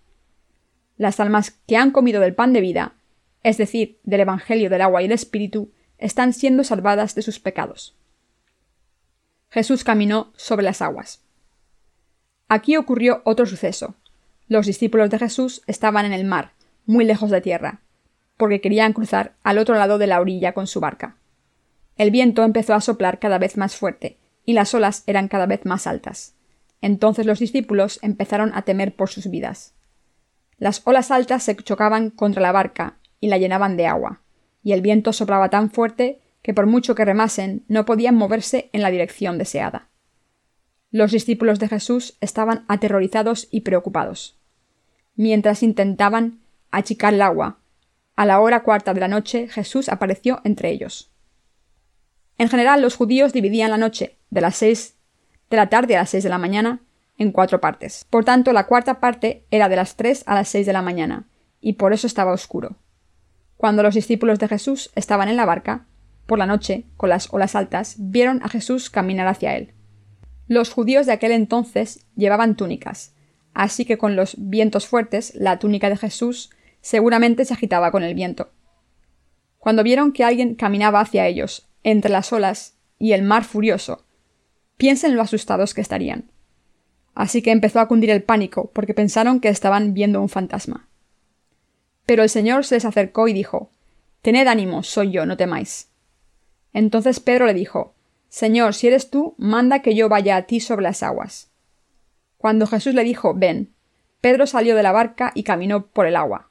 Las 0.96 1.18
almas 1.18 1.50
que 1.66 1.76
han 1.76 1.90
comido 1.90 2.20
del 2.20 2.34
pan 2.34 2.52
de 2.52 2.60
vida, 2.60 2.94
es 3.42 3.58
decir, 3.58 3.98
del 4.04 4.20
Evangelio 4.20 4.70
del 4.70 4.82
agua 4.82 5.02
y 5.02 5.06
el 5.06 5.12
Espíritu, 5.12 5.72
están 5.98 6.32
siendo 6.32 6.62
salvadas 6.62 7.16
de 7.16 7.22
sus 7.22 7.40
pecados. 7.40 7.96
Jesús 9.50 9.82
caminó 9.82 10.32
sobre 10.36 10.64
las 10.64 10.80
aguas. 10.80 11.22
Aquí 12.48 12.76
ocurrió 12.76 13.22
otro 13.24 13.46
suceso. 13.46 13.96
Los 14.46 14.66
discípulos 14.66 15.10
de 15.10 15.18
Jesús 15.18 15.62
estaban 15.66 16.06
en 16.06 16.12
el 16.12 16.24
mar, 16.24 16.52
muy 16.86 17.04
lejos 17.04 17.30
de 17.30 17.40
tierra, 17.40 17.82
porque 18.38 18.62
querían 18.62 18.94
cruzar 18.94 19.34
al 19.42 19.58
otro 19.58 19.74
lado 19.74 19.98
de 19.98 20.06
la 20.06 20.20
orilla 20.20 20.54
con 20.54 20.66
su 20.66 20.80
barca. 20.80 21.16
El 21.96 22.10
viento 22.10 22.44
empezó 22.44 22.72
a 22.72 22.80
soplar 22.80 23.18
cada 23.18 23.36
vez 23.36 23.58
más 23.58 23.76
fuerte, 23.76 24.16
y 24.46 24.54
las 24.54 24.72
olas 24.72 25.02
eran 25.06 25.28
cada 25.28 25.44
vez 25.44 25.66
más 25.66 25.86
altas. 25.86 26.34
Entonces 26.80 27.26
los 27.26 27.40
discípulos 27.40 27.98
empezaron 28.00 28.52
a 28.54 28.62
temer 28.62 28.96
por 28.96 29.10
sus 29.10 29.28
vidas. 29.28 29.74
Las 30.56 30.80
olas 30.86 31.10
altas 31.10 31.42
se 31.42 31.54
chocaban 31.56 32.10
contra 32.10 32.40
la 32.40 32.52
barca 32.52 32.96
y 33.20 33.28
la 33.28 33.36
llenaban 33.36 33.76
de 33.76 33.86
agua, 33.86 34.22
y 34.62 34.72
el 34.72 34.80
viento 34.80 35.12
soplaba 35.12 35.50
tan 35.50 35.70
fuerte 35.70 36.20
que 36.42 36.54
por 36.54 36.66
mucho 36.66 36.94
que 36.94 37.04
remasen 37.04 37.64
no 37.68 37.84
podían 37.84 38.14
moverse 38.14 38.70
en 38.72 38.82
la 38.82 38.90
dirección 38.90 39.36
deseada. 39.36 39.88
Los 40.90 41.12
discípulos 41.12 41.58
de 41.58 41.68
Jesús 41.68 42.16
estaban 42.20 42.64
aterrorizados 42.68 43.48
y 43.50 43.60
preocupados. 43.60 44.38
Mientras 45.14 45.62
intentaban 45.62 46.40
achicar 46.70 47.12
el 47.12 47.22
agua, 47.22 47.57
a 48.18 48.26
la 48.26 48.40
hora 48.40 48.64
cuarta 48.64 48.94
de 48.94 49.00
la 49.00 49.06
noche 49.06 49.46
Jesús 49.46 49.88
apareció 49.88 50.40
entre 50.42 50.70
ellos. 50.70 51.12
En 52.36 52.48
general, 52.48 52.82
los 52.82 52.96
judíos 52.96 53.32
dividían 53.32 53.70
la 53.70 53.78
noche, 53.78 54.18
de 54.30 54.40
las 54.40 54.56
seis 54.56 54.96
de 55.50 55.56
la 55.56 55.68
tarde 55.68 55.94
a 55.94 56.00
las 56.00 56.10
seis 56.10 56.24
de 56.24 56.28
la 56.28 56.36
mañana, 56.36 56.80
en 57.16 57.30
cuatro 57.30 57.60
partes. 57.60 58.06
Por 58.10 58.24
tanto, 58.24 58.52
la 58.52 58.66
cuarta 58.66 58.98
parte 58.98 59.46
era 59.52 59.68
de 59.68 59.76
las 59.76 59.94
tres 59.94 60.24
a 60.26 60.34
las 60.34 60.48
seis 60.48 60.66
de 60.66 60.72
la 60.72 60.82
mañana, 60.82 61.28
y 61.60 61.74
por 61.74 61.92
eso 61.92 62.08
estaba 62.08 62.32
oscuro. 62.32 62.74
Cuando 63.56 63.84
los 63.84 63.94
discípulos 63.94 64.40
de 64.40 64.48
Jesús 64.48 64.90
estaban 64.96 65.28
en 65.28 65.36
la 65.36 65.46
barca, 65.46 65.86
por 66.26 66.40
la 66.40 66.46
noche, 66.46 66.86
con 66.96 67.10
las 67.10 67.32
olas 67.32 67.54
altas, 67.54 67.94
vieron 68.00 68.42
a 68.42 68.48
Jesús 68.48 68.90
caminar 68.90 69.28
hacia 69.28 69.56
él. 69.56 69.74
Los 70.48 70.70
judíos 70.70 71.06
de 71.06 71.12
aquel 71.12 71.30
entonces 71.30 72.04
llevaban 72.16 72.56
túnicas, 72.56 73.14
así 73.54 73.84
que 73.84 73.96
con 73.96 74.16
los 74.16 74.34
vientos 74.36 74.88
fuertes 74.88 75.36
la 75.36 75.60
túnica 75.60 75.88
de 75.88 75.96
Jesús 75.96 76.50
seguramente 76.80 77.44
se 77.44 77.54
agitaba 77.54 77.90
con 77.90 78.02
el 78.02 78.14
viento. 78.14 78.50
Cuando 79.58 79.82
vieron 79.82 80.12
que 80.12 80.24
alguien 80.24 80.54
caminaba 80.54 81.00
hacia 81.00 81.26
ellos, 81.26 81.68
entre 81.82 82.10
las 82.10 82.32
olas 82.32 82.76
y 82.98 83.12
el 83.12 83.22
mar 83.22 83.44
furioso, 83.44 84.04
piensen 84.76 85.16
lo 85.16 85.22
asustados 85.22 85.74
que 85.74 85.80
estarían. 85.80 86.30
Así 87.14 87.42
que 87.42 87.50
empezó 87.50 87.80
a 87.80 87.88
cundir 87.88 88.10
el 88.10 88.22
pánico, 88.22 88.70
porque 88.72 88.94
pensaron 88.94 89.40
que 89.40 89.48
estaban 89.48 89.92
viendo 89.92 90.20
un 90.20 90.28
fantasma. 90.28 90.88
Pero 92.06 92.22
el 92.22 92.28
Señor 92.28 92.64
se 92.64 92.76
les 92.76 92.84
acercó 92.84 93.28
y 93.28 93.32
dijo 93.32 93.70
Tened 94.22 94.46
ánimo, 94.46 94.82
soy 94.82 95.10
yo, 95.10 95.26
no 95.26 95.36
temáis. 95.36 95.90
Entonces 96.72 97.20
Pedro 97.20 97.46
le 97.46 97.54
dijo 97.54 97.94
Señor, 98.28 98.74
si 98.74 98.86
eres 98.86 99.10
tú, 99.10 99.34
manda 99.38 99.80
que 99.80 99.94
yo 99.94 100.08
vaya 100.08 100.36
a 100.36 100.42
ti 100.42 100.60
sobre 100.60 100.82
las 100.82 101.02
aguas. 101.02 101.50
Cuando 102.36 102.66
Jesús 102.66 102.94
le 102.94 103.04
dijo 103.04 103.34
Ven, 103.34 103.74
Pedro 104.20 104.46
salió 104.46 104.76
de 104.76 104.82
la 104.82 104.92
barca 104.92 105.32
y 105.34 105.42
caminó 105.42 105.86
por 105.86 106.06
el 106.06 106.16
agua. 106.16 106.47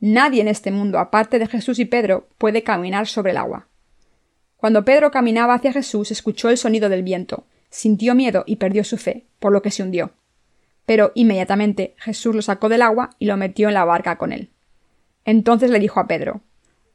Nadie 0.00 0.42
en 0.42 0.48
este 0.48 0.70
mundo, 0.70 0.98
aparte 0.98 1.38
de 1.38 1.46
Jesús 1.46 1.78
y 1.78 1.84
Pedro, 1.86 2.28
puede 2.38 2.62
caminar 2.62 3.06
sobre 3.06 3.30
el 3.30 3.38
agua. 3.38 3.68
Cuando 4.56 4.84
Pedro 4.84 5.10
caminaba 5.10 5.54
hacia 5.54 5.72
Jesús, 5.72 6.10
escuchó 6.10 6.50
el 6.50 6.58
sonido 6.58 6.88
del 6.88 7.02
viento, 7.02 7.46
sintió 7.70 8.14
miedo 8.14 8.44
y 8.46 8.56
perdió 8.56 8.84
su 8.84 8.96
fe, 8.96 9.26
por 9.38 9.52
lo 9.52 9.62
que 9.62 9.70
se 9.70 9.82
hundió. 9.82 10.12
Pero 10.84 11.12
inmediatamente 11.14 11.94
Jesús 11.98 12.34
lo 12.34 12.42
sacó 12.42 12.68
del 12.68 12.82
agua 12.82 13.10
y 13.18 13.26
lo 13.26 13.36
metió 13.36 13.68
en 13.68 13.74
la 13.74 13.84
barca 13.84 14.16
con 14.16 14.32
él. 14.32 14.50
Entonces 15.24 15.70
le 15.70 15.80
dijo 15.80 16.00
a 16.00 16.06
Pedro 16.06 16.42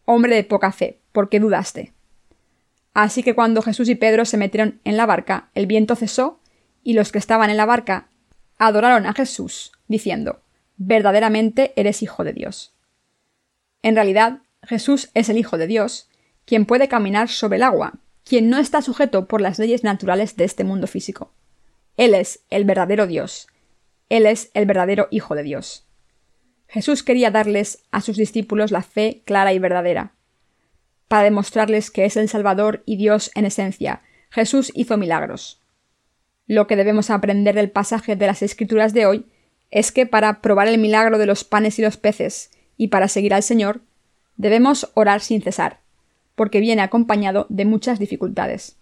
Hombre 0.06 0.36
de 0.36 0.44
poca 0.44 0.72
fe, 0.72 1.00
¿por 1.12 1.30
qué 1.30 1.40
dudaste? 1.40 1.94
Así 2.94 3.24
que 3.24 3.36
cuando 3.36 3.62
Jesús 3.62 3.90
y 3.90 3.96
Pedro 3.96 4.26
se 4.26 4.38
metieron 4.38 4.82
en 4.84 4.98
la 4.98 5.06
barca, 5.06 5.50
el 5.54 5.66
viento 5.66 5.96
cesó, 5.96 6.40
y 6.84 6.94
los 6.94 7.12
que 7.12 7.20
estaban 7.20 7.50
en 7.50 7.58
la 7.58 7.66
barca 7.66 8.10
adoraron 8.58 9.06
a 9.06 9.14
Jesús, 9.14 9.72
diciendo 9.88 10.42
Verdaderamente 10.78 11.74
eres 11.76 12.02
hijo 12.02 12.24
de 12.24 12.34
Dios. 12.34 12.74
En 13.82 13.96
realidad, 13.96 14.40
Jesús 14.64 15.10
es 15.14 15.30
el 15.30 15.38
Hijo 15.38 15.58
de 15.58 15.68
Dios, 15.68 16.10
quien 16.46 16.66
puede 16.66 16.88
caminar 16.88 17.30
sobre 17.30 17.58
el 17.58 17.64
agua, 17.64 17.94
quien 18.24 18.50
no 18.50 18.58
está 18.58 18.82
sujeto 18.82 19.28
por 19.28 19.42
las 19.42 19.60
leyes 19.60 19.84
naturales 19.84 20.36
de 20.36 20.44
este 20.44 20.64
mundo 20.64 20.88
físico. 20.88 21.34
Él 21.98 22.14
es 22.14 22.46
el 22.50 22.66
verdadero 22.66 23.08
Dios. 23.08 23.48
Él 24.10 24.26
es 24.26 24.52
el 24.54 24.66
verdadero 24.66 25.08
Hijo 25.12 25.36
de 25.36 25.44
Dios. 25.44 25.88
Jesús 26.68 27.04
quería 27.04 27.32
darles 27.32 27.84
a 27.92 28.02
sus 28.02 28.18
discípulos 28.18 28.72
la 28.72 28.82
fe 28.82 29.24
clara 29.26 29.54
y 29.54 29.60
verdadera. 29.60 30.14
Para 31.08 31.24
demostrarles 31.24 31.92
que 31.92 32.06
es 32.06 32.16
el 32.16 32.30
Salvador 32.30 32.84
y 32.86 32.96
Dios 32.96 33.32
en 33.36 33.46
esencia, 33.46 34.02
Jesús 34.30 34.72
hizo 34.74 34.98
milagros. 34.98 35.62
Lo 36.48 36.68
que 36.68 36.78
debemos 36.78 37.10
aprender 37.10 37.56
del 37.56 37.70
pasaje 37.70 38.16
de 38.16 38.28
las 38.28 38.42
Escrituras 38.42 38.94
de 38.94 39.06
hoy 39.06 39.26
es 39.70 39.92
que 39.92 40.06
para 40.06 40.42
probar 40.42 40.68
el 40.68 40.78
milagro 40.78 41.18
de 41.18 41.26
los 41.26 41.44
panes 41.44 41.80
y 41.80 41.82
los 41.82 41.98
peces 41.98 42.52
y 42.78 42.88
para 42.88 43.08
seguir 43.08 43.34
al 43.34 43.44
Señor, 43.44 43.82
debemos 44.38 44.92
orar 44.96 45.22
sin 45.22 45.42
cesar 45.42 45.82
porque 46.36 46.60
viene 46.60 46.82
acompañado 46.82 47.46
de 47.50 47.66
muchas 47.66 48.00
dificultades. 48.00 48.78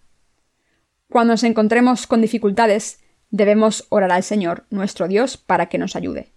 Cuando 1.09 1.33
nos 1.33 1.43
encontremos 1.43 2.07
con 2.07 2.21
dificultades, 2.21 3.01
debemos 3.31 3.85
orar 3.89 4.11
al 4.11 4.23
Señor, 4.23 4.65
nuestro 4.69 5.07
Dios, 5.07 5.37
para 5.37 5.67
que 5.67 5.77
nos 5.77 5.95
ayude. 5.95 6.31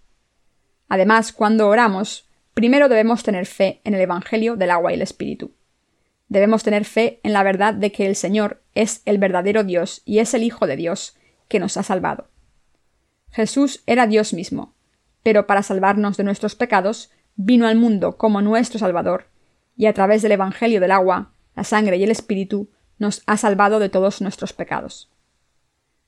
Además, 0.89 1.31
cuando 1.31 1.69
oramos, 1.69 2.27
primero 2.53 2.89
debemos 2.89 3.23
tener 3.23 3.45
fe 3.45 3.81
en 3.83 3.93
el 3.93 4.01
Evangelio 4.01 4.55
del 4.55 4.71
agua 4.71 4.91
y 4.91 4.95
el 4.95 5.01
Espíritu. 5.01 5.53
Debemos 6.27 6.63
tener 6.63 6.85
fe 6.85 7.19
en 7.23 7.33
la 7.33 7.43
verdad 7.43 7.73
de 7.73 7.91
que 7.91 8.05
el 8.05 8.15
Señor 8.15 8.61
es 8.75 9.01
el 9.05 9.17
verdadero 9.17 9.63
Dios 9.63 10.01
y 10.05 10.19
es 10.19 10.33
el 10.33 10.43
Hijo 10.43 10.67
de 10.67 10.75
Dios 10.75 11.15
que 11.47 11.59
nos 11.59 11.77
ha 11.77 11.83
salvado. 11.83 12.27
Jesús 13.31 13.83
era 13.85 14.07
Dios 14.07 14.33
mismo, 14.33 14.73
pero 15.23 15.47
para 15.47 15.63
salvarnos 15.63 16.17
de 16.17 16.23
nuestros 16.23 16.55
pecados 16.55 17.11
vino 17.35 17.67
al 17.67 17.75
mundo 17.75 18.17
como 18.17 18.41
nuestro 18.41 18.79
Salvador 18.79 19.27
y 19.75 19.87
a 19.87 19.93
través 19.93 20.21
del 20.21 20.33
Evangelio 20.33 20.79
del 20.79 20.91
agua, 20.91 21.33
la 21.55 21.63
sangre 21.63 21.97
y 21.97 22.03
el 22.03 22.11
Espíritu, 22.11 22.69
nos 22.99 23.23
ha 23.25 23.37
salvado 23.37 23.79
de 23.79 23.89
todos 23.89 24.21
nuestros 24.21 24.53
pecados. 24.53 25.11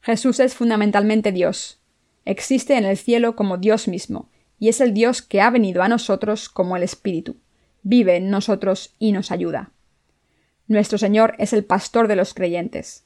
Jesús 0.02 0.40
es 0.40 0.54
fundamentalmente 0.54 1.32
Dios. 1.32 1.82
Existe 2.26 2.78
en 2.78 2.86
el 2.86 2.98
cielo 2.98 3.36
como 3.36 3.58
Dios 3.58 3.88
mismo, 3.88 4.30
y 4.60 4.70
es 4.70 4.82
el 4.82 4.94
Dios 4.94 5.22
que 5.22 5.42
ha 5.42 5.50
venido 5.50 5.82
a 5.82 5.88
nosotros 5.88 6.48
como 6.48 6.78
el 6.78 6.84
Espíritu. 6.84 7.38
Vive 7.82 8.16
en 8.16 8.30
nosotros 8.30 8.96
y 9.00 9.12
nos 9.12 9.32
ayuda. 9.32 9.72
Nuestro 10.68 10.98
Señor 10.98 11.36
es 11.38 11.54
el 11.54 11.66
pastor 11.66 12.08
de 12.08 12.16
los 12.16 12.34
creyentes. 12.34 13.06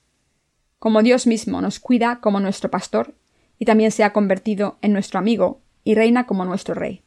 Como 0.77 1.01
Dios 1.01 1.27
mismo 1.27 1.61
nos 1.61 1.79
cuida 1.79 2.19
como 2.21 2.39
nuestro 2.39 2.69
pastor, 2.69 3.15
y 3.57 3.65
también 3.65 3.91
se 3.91 4.03
ha 4.03 4.13
convertido 4.13 4.77
en 4.81 4.93
nuestro 4.93 5.19
amigo 5.19 5.61
y 5.83 5.95
reina 5.95 6.25
como 6.25 6.45
nuestro 6.45 6.75
rey. 6.75 7.03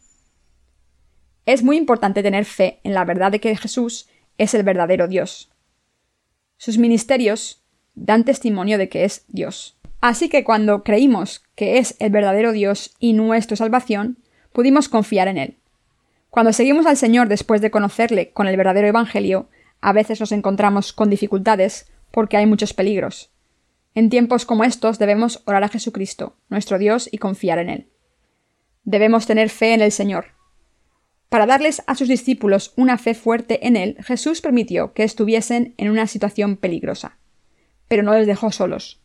Es 1.46 1.62
muy 1.62 1.76
importante 1.76 2.22
tener 2.22 2.44
fe 2.44 2.80
en 2.84 2.94
la 2.94 3.04
verdad 3.04 3.32
de 3.32 3.40
que 3.40 3.56
Jesús 3.56 4.08
es 4.38 4.54
el 4.54 4.62
verdadero 4.62 5.08
Dios. 5.08 5.50
Sus 6.56 6.78
ministerios 6.78 7.62
dan 7.94 8.24
testimonio 8.24 8.78
de 8.78 8.88
que 8.88 9.04
es 9.04 9.24
Dios. 9.28 9.76
Así 10.00 10.28
que 10.28 10.44
cuando 10.44 10.82
creímos 10.82 11.42
que 11.54 11.78
es 11.78 11.96
el 11.98 12.10
verdadero 12.10 12.52
Dios 12.52 12.94
y 12.98 13.12
nuestra 13.12 13.56
salvación, 13.56 14.18
pudimos 14.52 14.88
confiar 14.88 15.28
en 15.28 15.38
Él. 15.38 15.58
Cuando 16.30 16.52
seguimos 16.52 16.86
al 16.86 16.96
Señor 16.96 17.28
después 17.28 17.60
de 17.60 17.70
conocerle 17.70 18.30
con 18.30 18.46
el 18.46 18.56
verdadero 18.56 18.88
Evangelio, 18.88 19.48
a 19.80 19.92
veces 19.92 20.20
nos 20.20 20.32
encontramos 20.32 20.92
con 20.92 21.10
dificultades 21.10 21.90
porque 22.10 22.36
hay 22.36 22.46
muchos 22.46 22.72
peligros. 22.72 23.30
En 23.94 24.08
tiempos 24.08 24.46
como 24.46 24.64
estos 24.64 24.98
debemos 24.98 25.42
orar 25.44 25.64
a 25.64 25.68
Jesucristo, 25.68 26.36
nuestro 26.48 26.78
Dios, 26.78 27.08
y 27.12 27.18
confiar 27.18 27.58
en 27.58 27.68
Él. 27.68 27.88
Debemos 28.84 29.26
tener 29.26 29.50
fe 29.50 29.74
en 29.74 29.82
el 29.82 29.92
Señor, 29.92 30.26
para 31.32 31.46
darles 31.46 31.82
a 31.86 31.94
sus 31.94 32.08
discípulos 32.08 32.74
una 32.76 32.98
fe 32.98 33.14
fuerte 33.14 33.66
en 33.66 33.74
Él, 33.74 33.96
Jesús 34.04 34.42
permitió 34.42 34.92
que 34.92 35.02
estuviesen 35.02 35.72
en 35.78 35.88
una 35.88 36.06
situación 36.06 36.58
peligrosa. 36.58 37.16
Pero 37.88 38.02
no 38.02 38.12
les 38.12 38.26
dejó 38.26 38.52
solos. 38.52 39.00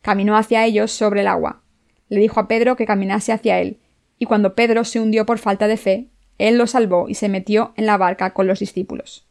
Caminó 0.00 0.36
hacia 0.36 0.64
ellos 0.64 0.92
sobre 0.92 1.22
el 1.22 1.26
agua. 1.26 1.64
Le 2.08 2.20
dijo 2.20 2.38
a 2.38 2.46
Pedro 2.46 2.76
que 2.76 2.86
caminase 2.86 3.32
hacia 3.32 3.58
él, 3.58 3.80
y 4.16 4.26
cuando 4.26 4.54
Pedro 4.54 4.84
se 4.84 5.00
hundió 5.00 5.26
por 5.26 5.40
falta 5.40 5.66
de 5.66 5.76
fe, 5.76 6.06
él 6.38 6.56
lo 6.56 6.68
salvó 6.68 7.08
y 7.08 7.14
se 7.16 7.28
metió 7.28 7.74
en 7.76 7.86
la 7.86 7.96
barca 7.96 8.32
con 8.32 8.46
los 8.46 8.60
discípulos. 8.60 9.26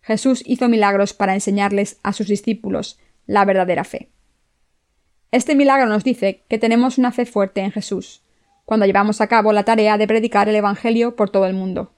Jesús 0.00 0.42
hizo 0.46 0.70
milagros 0.70 1.12
para 1.12 1.34
enseñarles 1.34 1.98
a 2.02 2.14
sus 2.14 2.28
discípulos 2.28 2.98
la 3.26 3.44
verdadera 3.44 3.84
fe. 3.84 4.08
Este 5.30 5.54
milagro 5.54 5.88
nos 5.88 6.04
dice 6.04 6.42
que 6.48 6.56
tenemos 6.56 6.96
una 6.96 7.12
fe 7.12 7.26
fuerte 7.26 7.60
en 7.60 7.70
Jesús, 7.70 8.22
cuando 8.66 8.84
llevamos 8.84 9.22
a 9.22 9.28
cabo 9.28 9.52
la 9.52 9.64
tarea 9.64 9.96
de 9.96 10.06
predicar 10.06 10.50
el 10.50 10.56
Evangelio 10.56 11.16
por 11.16 11.30
todo 11.30 11.46
el 11.46 11.54
mundo. 11.54 11.92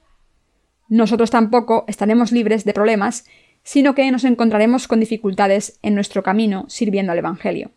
Nosotros 0.87 1.31
tampoco 1.31 1.83
estaremos 1.87 2.31
libres 2.31 2.63
de 2.63 2.73
problemas, 2.73 3.25
sino 3.63 3.95
que 3.95 4.09
nos 4.11 4.23
encontraremos 4.23 4.87
con 4.87 4.99
dificultades 4.99 5.79
en 5.81 5.95
nuestro 5.95 6.23
camino 6.23 6.65
sirviendo 6.69 7.11
al 7.11 7.17
Evangelio. 7.17 7.71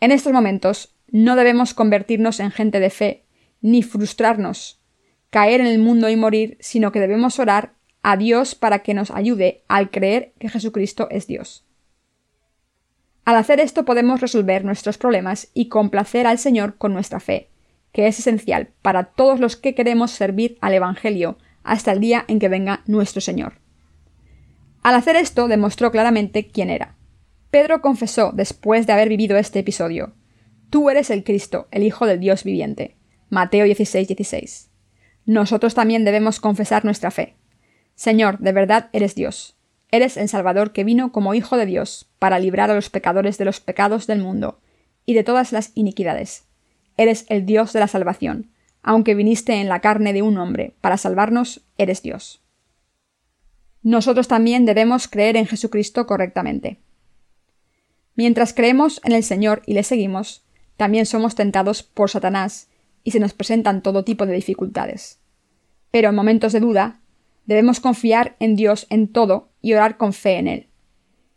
En 0.00 0.12
estos 0.12 0.32
momentos 0.32 0.94
no 1.10 1.36
debemos 1.36 1.72
convertirnos 1.72 2.40
en 2.40 2.50
gente 2.50 2.80
de 2.80 2.90
fe, 2.90 3.24
ni 3.60 3.82
frustrarnos, 3.82 4.80
caer 5.30 5.60
en 5.60 5.66
el 5.66 5.78
mundo 5.78 6.08
y 6.08 6.16
morir, 6.16 6.58
sino 6.60 6.92
que 6.92 7.00
debemos 7.00 7.38
orar 7.38 7.74
a 8.02 8.16
Dios 8.16 8.54
para 8.54 8.80
que 8.80 8.94
nos 8.94 9.10
ayude 9.10 9.62
al 9.68 9.90
creer 9.90 10.32
que 10.38 10.48
Jesucristo 10.48 11.08
es 11.10 11.26
Dios. 11.26 11.64
Al 13.24 13.36
hacer 13.36 13.60
esto 13.60 13.84
podemos 13.84 14.20
resolver 14.20 14.64
nuestros 14.64 14.98
problemas 14.98 15.48
y 15.54 15.68
complacer 15.68 16.26
al 16.26 16.38
Señor 16.38 16.76
con 16.78 16.92
nuestra 16.92 17.20
fe, 17.20 17.50
que 17.98 18.06
es 18.06 18.20
esencial 18.20 18.68
para 18.80 19.02
todos 19.02 19.40
los 19.40 19.56
que 19.56 19.74
queremos 19.74 20.12
servir 20.12 20.56
al 20.60 20.72
Evangelio 20.72 21.36
hasta 21.64 21.90
el 21.90 21.98
día 21.98 22.24
en 22.28 22.38
que 22.38 22.48
venga 22.48 22.84
nuestro 22.86 23.20
Señor. 23.20 23.54
Al 24.84 24.94
hacer 24.94 25.16
esto 25.16 25.48
demostró 25.48 25.90
claramente 25.90 26.46
quién 26.46 26.70
era. 26.70 26.94
Pedro 27.50 27.80
confesó, 27.80 28.30
después 28.30 28.86
de 28.86 28.92
haber 28.92 29.08
vivido 29.08 29.36
este 29.36 29.58
episodio, 29.58 30.14
Tú 30.70 30.90
eres 30.90 31.10
el 31.10 31.24
Cristo, 31.24 31.66
el 31.72 31.82
Hijo 31.82 32.06
del 32.06 32.20
Dios 32.20 32.44
viviente. 32.44 32.94
Mateo 33.30 33.64
16, 33.64 34.06
16. 34.06 34.70
Nosotros 35.26 35.74
también 35.74 36.04
debemos 36.04 36.38
confesar 36.38 36.84
nuestra 36.84 37.10
fe. 37.10 37.34
Señor, 37.96 38.38
de 38.38 38.52
verdad 38.52 38.90
eres 38.92 39.16
Dios. 39.16 39.56
Eres 39.90 40.16
el 40.16 40.28
Salvador 40.28 40.72
que 40.72 40.84
vino 40.84 41.10
como 41.10 41.34
Hijo 41.34 41.56
de 41.56 41.66
Dios 41.66 42.08
para 42.20 42.38
librar 42.38 42.70
a 42.70 42.76
los 42.76 42.90
pecadores 42.90 43.38
de 43.38 43.44
los 43.44 43.58
pecados 43.58 44.06
del 44.06 44.20
mundo 44.20 44.60
y 45.04 45.14
de 45.14 45.24
todas 45.24 45.50
las 45.50 45.72
iniquidades. 45.74 46.47
Eres 46.98 47.24
el 47.28 47.46
Dios 47.46 47.72
de 47.72 47.80
la 47.80 47.88
salvación. 47.88 48.50
Aunque 48.82 49.14
viniste 49.14 49.54
en 49.54 49.68
la 49.68 49.80
carne 49.80 50.12
de 50.12 50.20
un 50.20 50.36
hombre 50.36 50.74
para 50.80 50.98
salvarnos, 50.98 51.62
eres 51.78 52.02
Dios. 52.02 52.42
Nosotros 53.82 54.28
también 54.28 54.66
debemos 54.66 55.06
creer 55.08 55.36
en 55.36 55.46
Jesucristo 55.46 56.06
correctamente. 56.06 56.78
Mientras 58.16 58.52
creemos 58.52 59.00
en 59.04 59.12
el 59.12 59.22
Señor 59.22 59.62
y 59.64 59.74
le 59.74 59.84
seguimos, 59.84 60.44
también 60.76 61.06
somos 61.06 61.36
tentados 61.36 61.84
por 61.84 62.10
Satanás 62.10 62.68
y 63.04 63.12
se 63.12 63.20
nos 63.20 63.32
presentan 63.32 63.80
todo 63.82 64.04
tipo 64.04 64.26
de 64.26 64.34
dificultades. 64.34 65.20
Pero 65.92 66.08
en 66.08 66.16
momentos 66.16 66.52
de 66.52 66.60
duda, 66.60 67.00
debemos 67.46 67.78
confiar 67.78 68.34
en 68.40 68.56
Dios 68.56 68.86
en 68.90 69.06
todo 69.06 69.50
y 69.62 69.74
orar 69.74 69.96
con 69.96 70.12
fe 70.12 70.38
en 70.38 70.48
Él. 70.48 70.66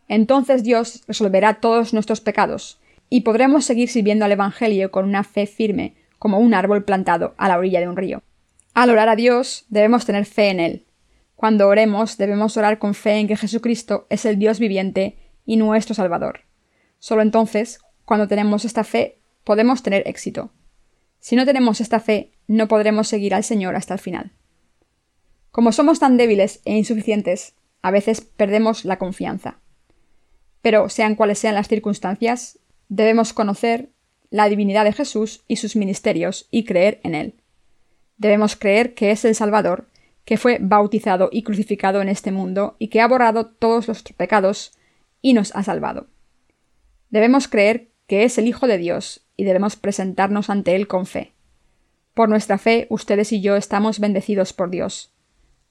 Entonces 0.08 0.64
Dios 0.64 1.04
resolverá 1.08 1.60
todos 1.60 1.94
nuestros 1.94 2.20
pecados 2.20 2.81
y 3.14 3.22
podremos 3.22 3.66
seguir 3.66 3.90
sirviendo 3.90 4.24
al 4.24 4.32
Evangelio 4.32 4.90
con 4.90 5.04
una 5.04 5.26
fe 5.26 5.46
firme, 5.46 5.96
como 6.18 6.40
un 6.40 6.54
árbol 6.54 6.86
plantado 6.86 7.36
a 7.38 7.50
la 7.50 7.58
orilla 7.58 7.82
de 7.82 7.90
un 7.90 7.98
río. 7.98 8.24
Al 8.74 8.90
orar 8.90 9.10
a 9.10 9.18
Dios, 9.18 9.66
debemos 9.68 10.06
tener 10.06 10.26
fe 10.26 10.48
en 10.48 10.62
Él. 10.62 10.86
Cuando 11.36 11.68
oremos, 11.68 12.18
debemos 12.18 12.56
orar 12.56 12.80
con 12.80 12.94
fe 12.94 13.16
en 13.16 13.28
que 13.28 13.36
Jesucristo 13.36 14.08
es 14.10 14.24
el 14.24 14.40
Dios 14.40 14.60
viviente 14.60 15.18
y 15.46 15.58
nuestro 15.58 15.94
Salvador. 15.94 16.46
Solo 17.00 17.22
entonces, 17.22 17.80
cuando 18.06 18.30
tenemos 18.30 18.64
esta 18.64 18.86
fe, 18.86 19.20
podemos 19.44 19.84
tener 19.84 20.08
éxito. 20.08 20.54
Si 21.20 21.36
no 21.36 21.46
tenemos 21.46 21.82
esta 21.82 22.00
fe, 22.00 22.32
no 22.48 22.70
podremos 22.70 23.10
seguir 23.10 23.36
al 23.36 23.44
Señor 23.44 23.76
hasta 23.76 23.96
el 23.96 24.00
final. 24.00 24.32
Como 25.52 25.74
somos 25.74 26.00
tan 26.00 26.16
débiles 26.16 26.62
e 26.64 26.78
insuficientes, 26.78 27.56
a 27.82 27.92
veces 27.92 28.22
perdemos 28.22 28.86
la 28.86 28.98
confianza. 28.98 29.60
Pero, 30.62 30.88
sean 30.88 31.16
cuales 31.16 31.40
sean 31.40 31.56
las 31.56 31.68
circunstancias, 31.68 32.61
debemos 32.92 33.32
conocer 33.32 33.90
la 34.32 34.50
divinidad 34.50 34.84
de 34.84 34.92
Jesús 34.92 35.46
y 35.48 35.56
sus 35.56 35.78
ministerios 35.78 36.48
y 36.52 36.66
creer 36.66 37.00
en 37.04 37.16
Él. 37.16 37.36
Debemos 38.18 38.58
creer 38.58 38.94
que 38.94 39.12
es 39.12 39.24
el 39.24 39.34
Salvador, 39.34 39.88
que 40.26 40.38
fue 40.38 40.58
bautizado 40.60 41.30
y 41.32 41.44
crucificado 41.44 42.02
en 42.02 42.10
este 42.10 42.34
mundo 42.34 42.76
y 42.80 42.90
que 42.90 43.00
ha 43.00 43.08
borrado 43.08 43.48
todos 43.48 43.88
los 43.88 44.04
pecados 44.04 44.74
y 45.22 45.32
nos 45.32 45.56
ha 45.56 45.64
salvado. 45.64 46.08
Debemos 47.10 47.48
creer 47.48 47.92
que 48.08 48.26
es 48.26 48.38
el 48.38 48.46
Hijo 48.46 48.68
de 48.68 48.78
Dios 48.78 49.26
y 49.38 49.46
debemos 49.46 49.78
presentarnos 49.78 50.50
ante 50.50 50.76
Él 50.76 50.88
con 50.88 51.06
fe. 51.06 51.32
Por 52.14 52.28
nuestra 52.28 52.58
fe, 52.58 52.88
ustedes 52.90 53.32
y 53.32 53.40
yo 53.40 53.56
estamos 53.56 54.02
bendecidos 54.02 54.52
por 54.52 54.70
Dios. 54.70 55.14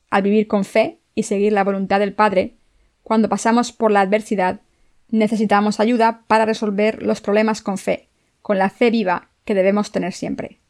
Al 0.08 0.22
vivir 0.22 0.48
con 0.48 0.64
fe 0.64 1.00
y 1.14 1.24
seguir 1.24 1.52
la 1.52 1.64
voluntad 1.64 2.00
del 2.00 2.14
Padre, 2.14 2.56
cuando 3.02 3.28
pasamos 3.28 3.72
por 3.72 3.90
la 3.90 4.00
adversidad, 4.00 4.62
necesitamos 5.10 5.80
ayuda 5.80 6.24
para 6.26 6.44
resolver 6.44 7.02
los 7.02 7.20
problemas 7.20 7.62
con 7.62 7.78
fe, 7.78 8.08
con 8.42 8.58
la 8.58 8.70
fe 8.70 8.90
viva 8.90 9.28
que 9.44 9.54
debemos 9.54 9.92
tener 9.92 10.12
siempre. 10.12 10.60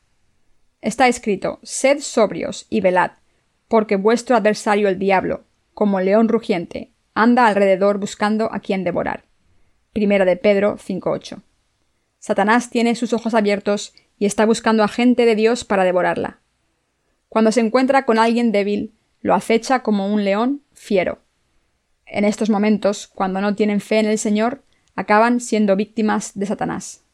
Está 0.80 1.08
escrito, 1.08 1.58
Sed 1.62 2.00
sobrios 2.00 2.66
y 2.70 2.80
velad, 2.80 3.12
porque 3.68 3.96
vuestro 3.96 4.36
adversario 4.36 4.88
el 4.88 4.98
diablo, 4.98 5.44
como 5.74 6.00
león 6.00 6.28
rugiente, 6.28 6.90
anda 7.14 7.46
alrededor 7.46 7.98
buscando 7.98 8.52
a 8.52 8.60
quien 8.60 8.84
devorar. 8.84 9.24
Primera 9.92 10.24
de 10.24 10.36
Pedro 10.36 10.76
5.8. 10.76 11.42
Satanás 12.18 12.70
tiene 12.70 12.94
sus 12.94 13.12
ojos 13.12 13.34
abiertos 13.34 13.94
y 14.18 14.26
está 14.26 14.46
buscando 14.46 14.84
a 14.84 14.88
gente 14.88 15.24
de 15.24 15.34
Dios 15.34 15.64
para 15.64 15.84
devorarla. 15.84 16.40
Cuando 17.28 17.52
se 17.52 17.60
encuentra 17.60 18.04
con 18.04 18.18
alguien 18.18 18.52
débil, 18.52 18.94
lo 19.20 19.34
acecha 19.34 19.82
como 19.82 20.12
un 20.12 20.24
león 20.24 20.62
fiero. 20.72 21.18
En 22.10 22.24
estos 22.24 22.50
momentos, 22.50 23.06
cuando 23.06 23.40
no 23.40 23.54
tienen 23.54 23.80
fe 23.80 24.00
en 24.00 24.06
el 24.06 24.18
Señor, 24.18 24.64
acaban 24.96 25.40
siendo 25.40 25.76
víctimas 25.76 26.32
de 26.34 26.46
Satanás. 26.46 27.04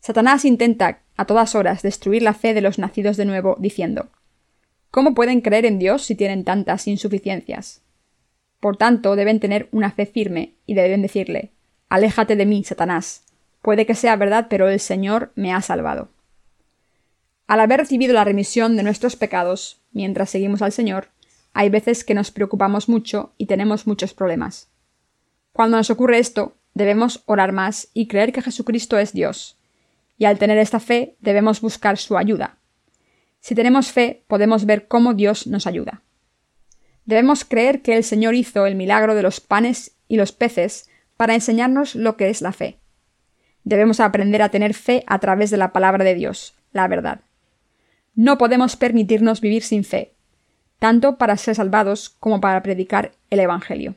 Satanás 0.00 0.44
intenta 0.44 1.00
a 1.16 1.24
todas 1.24 1.54
horas 1.56 1.82
destruir 1.82 2.22
la 2.22 2.32
fe 2.32 2.54
de 2.54 2.60
los 2.60 2.78
nacidos 2.78 3.16
de 3.16 3.24
nuevo, 3.24 3.56
diciendo 3.58 4.08
¿Cómo 4.92 5.14
pueden 5.14 5.40
creer 5.40 5.66
en 5.66 5.80
Dios 5.80 6.02
si 6.02 6.14
tienen 6.14 6.44
tantas 6.44 6.86
insuficiencias? 6.86 7.82
Por 8.60 8.76
tanto, 8.76 9.16
deben 9.16 9.40
tener 9.40 9.68
una 9.72 9.90
fe 9.90 10.06
firme 10.06 10.54
y 10.64 10.74
deben 10.74 11.02
decirle 11.02 11.50
Aléjate 11.88 12.36
de 12.36 12.46
mí, 12.46 12.62
Satanás, 12.62 13.24
Puede 13.62 13.86
que 13.86 13.94
sea 13.94 14.14
verdad, 14.16 14.46
pero 14.50 14.68
el 14.68 14.78
Señor 14.78 15.32
me 15.36 15.52
ha 15.52 15.62
salvado. 15.62 16.10
Al 17.46 17.60
haber 17.60 17.80
recibido 17.80 18.12
la 18.12 18.22
remisión 18.22 18.76
de 18.76 18.82
nuestros 18.82 19.16
pecados, 19.16 19.80
mientras 19.90 20.28
seguimos 20.28 20.60
al 20.60 20.70
Señor, 20.70 21.08
hay 21.54 21.70
veces 21.70 22.04
que 22.04 22.14
nos 22.14 22.32
preocupamos 22.32 22.88
mucho 22.88 23.32
y 23.38 23.46
tenemos 23.46 23.86
muchos 23.86 24.12
problemas. 24.12 24.68
Cuando 25.52 25.76
nos 25.76 25.88
ocurre 25.88 26.18
esto, 26.18 26.56
debemos 26.74 27.22
orar 27.26 27.52
más 27.52 27.88
y 27.94 28.08
creer 28.08 28.32
que 28.32 28.42
Jesucristo 28.42 28.98
es 28.98 29.12
Dios. 29.12 29.56
Y 30.18 30.24
al 30.24 30.38
tener 30.38 30.58
esta 30.58 30.80
fe, 30.80 31.16
debemos 31.20 31.60
buscar 31.60 31.96
su 31.96 32.18
ayuda. 32.18 32.58
Si 33.40 33.54
tenemos 33.54 33.92
fe, 33.92 34.24
podemos 34.26 34.66
ver 34.66 34.88
cómo 34.88 35.14
Dios 35.14 35.46
nos 35.46 35.68
ayuda. 35.68 36.02
Debemos 37.04 37.44
creer 37.44 37.82
que 37.82 37.96
el 37.96 38.02
Señor 38.02 38.34
hizo 38.34 38.66
el 38.66 38.74
milagro 38.74 39.14
de 39.14 39.22
los 39.22 39.40
panes 39.40 39.96
y 40.08 40.16
los 40.16 40.32
peces 40.32 40.88
para 41.16 41.34
enseñarnos 41.34 41.94
lo 41.94 42.16
que 42.16 42.30
es 42.30 42.42
la 42.42 42.52
fe. 42.52 42.78
Debemos 43.62 44.00
aprender 44.00 44.42
a 44.42 44.48
tener 44.48 44.74
fe 44.74 45.04
a 45.06 45.20
través 45.20 45.50
de 45.50 45.56
la 45.56 45.72
palabra 45.72 46.04
de 46.04 46.14
Dios, 46.14 46.54
la 46.72 46.88
verdad. 46.88 47.20
No 48.14 48.38
podemos 48.38 48.76
permitirnos 48.76 49.40
vivir 49.40 49.62
sin 49.62 49.84
fe, 49.84 50.13
tanto 50.78 51.16
para 51.18 51.36
ser 51.36 51.54
salvados 51.54 52.10
como 52.10 52.40
para 52.40 52.62
predicar 52.62 53.12
el 53.30 53.40
Evangelio. 53.40 53.94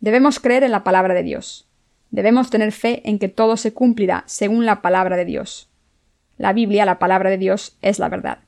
Debemos 0.00 0.40
creer 0.40 0.62
en 0.64 0.72
la 0.72 0.84
palabra 0.84 1.14
de 1.14 1.22
Dios. 1.22 1.68
Debemos 2.10 2.50
tener 2.50 2.72
fe 2.72 3.02
en 3.08 3.18
que 3.18 3.28
todo 3.28 3.56
se 3.56 3.72
cumplirá 3.72 4.24
según 4.26 4.66
la 4.66 4.82
palabra 4.82 5.16
de 5.16 5.24
Dios. 5.24 5.70
La 6.38 6.52
Biblia, 6.52 6.84
la 6.84 6.98
palabra 6.98 7.30
de 7.30 7.38
Dios, 7.38 7.76
es 7.82 7.98
la 7.98 8.08
verdad. 8.08 8.40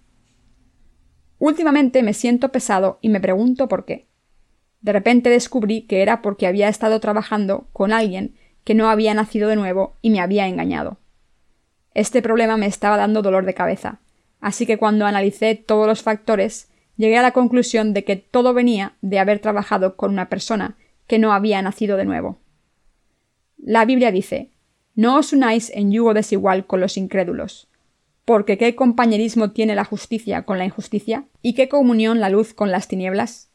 Últimamente 1.38 2.02
me 2.02 2.14
siento 2.14 2.50
pesado 2.50 2.98
y 3.00 3.08
me 3.08 3.20
pregunto 3.20 3.68
por 3.68 3.84
qué. 3.84 4.06
De 4.80 4.92
repente 4.92 5.30
descubrí 5.30 5.82
que 5.82 6.02
era 6.02 6.22
porque 6.22 6.46
había 6.46 6.68
estado 6.68 7.00
trabajando 7.00 7.68
con 7.72 7.92
alguien 7.92 8.36
que 8.64 8.74
no 8.74 8.88
había 8.90 9.14
nacido 9.14 9.48
de 9.48 9.56
nuevo 9.56 9.96
y 10.02 10.10
me 10.10 10.20
había 10.20 10.46
engañado. 10.46 10.98
Este 11.94 12.22
problema 12.22 12.56
me 12.56 12.66
estaba 12.66 12.96
dando 12.96 13.22
dolor 13.22 13.44
de 13.44 13.54
cabeza, 13.54 14.00
así 14.40 14.66
que 14.66 14.78
cuando 14.78 15.06
analicé 15.06 15.54
todos 15.54 15.86
los 15.86 16.02
factores, 16.02 16.67
llegué 16.98 17.16
a 17.16 17.22
la 17.22 17.32
conclusión 17.32 17.94
de 17.94 18.04
que 18.04 18.16
todo 18.16 18.52
venía 18.52 18.96
de 19.00 19.18
haber 19.18 19.38
trabajado 19.38 19.96
con 19.96 20.10
una 20.12 20.28
persona 20.28 20.76
que 21.06 21.18
no 21.18 21.32
había 21.32 21.62
nacido 21.62 21.96
de 21.96 22.04
nuevo. 22.04 22.38
La 23.56 23.86
Biblia 23.86 24.12
dice 24.12 24.50
No 24.94 25.16
os 25.16 25.32
unáis 25.32 25.70
en 25.70 25.90
yugo 25.90 26.12
desigual 26.12 26.66
con 26.66 26.80
los 26.80 26.98
incrédulos, 26.98 27.68
porque 28.24 28.58
qué 28.58 28.74
compañerismo 28.74 29.52
tiene 29.52 29.74
la 29.74 29.84
justicia 29.84 30.42
con 30.42 30.58
la 30.58 30.66
injusticia, 30.66 31.24
y 31.40 31.54
qué 31.54 31.68
comunión 31.68 32.20
la 32.20 32.28
luz 32.28 32.52
con 32.52 32.70
las 32.70 32.88
tinieblas. 32.88 33.50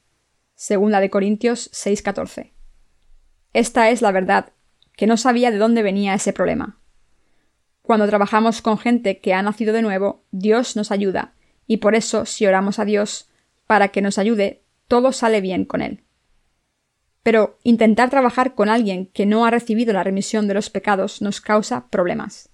Segunda 0.56 1.00
de 1.00 1.10
Corintios 1.10 1.70
6:14. 1.74 2.54
Esta 3.52 3.90
es 3.92 4.02
la 4.02 4.12
verdad 4.12 4.50
que 4.96 5.06
no 5.06 5.18
sabía 5.18 5.52
de 5.52 5.58
dónde 5.58 5.84
venía 5.84 6.14
ese 6.14 6.34
problema. 6.34 6.80
Cuando 7.82 8.08
trabajamos 8.08 8.62
con 8.62 8.78
gente 8.78 9.20
que 9.20 9.34
ha 9.34 9.42
nacido 9.42 9.74
de 9.74 9.82
nuevo, 9.82 10.24
Dios 10.32 10.76
nos 10.78 10.92
ayuda, 10.92 11.34
y 11.68 11.78
por 11.78 11.96
eso 11.96 12.26
si 12.26 12.46
oramos 12.46 12.80
a 12.80 12.86
Dios 12.86 13.30
para 13.68 13.90
que 13.90 14.02
nos 14.02 14.18
ayude, 14.18 14.64
todo 14.88 15.12
sale 15.12 15.42
bien 15.42 15.66
con 15.66 15.82
Él. 15.82 16.04
Pero 17.24 17.58
intentar 17.64 18.10
trabajar 18.10 18.54
con 18.54 18.70
alguien 18.70 19.08
que 19.08 19.26
no 19.26 19.46
ha 19.46 19.52
recibido 19.52 19.94
la 19.94 20.04
remisión 20.04 20.48
de 20.48 20.54
los 20.54 20.70
pecados 20.70 21.22
nos 21.22 21.40
causa 21.40 21.88
problemas. 21.90 22.50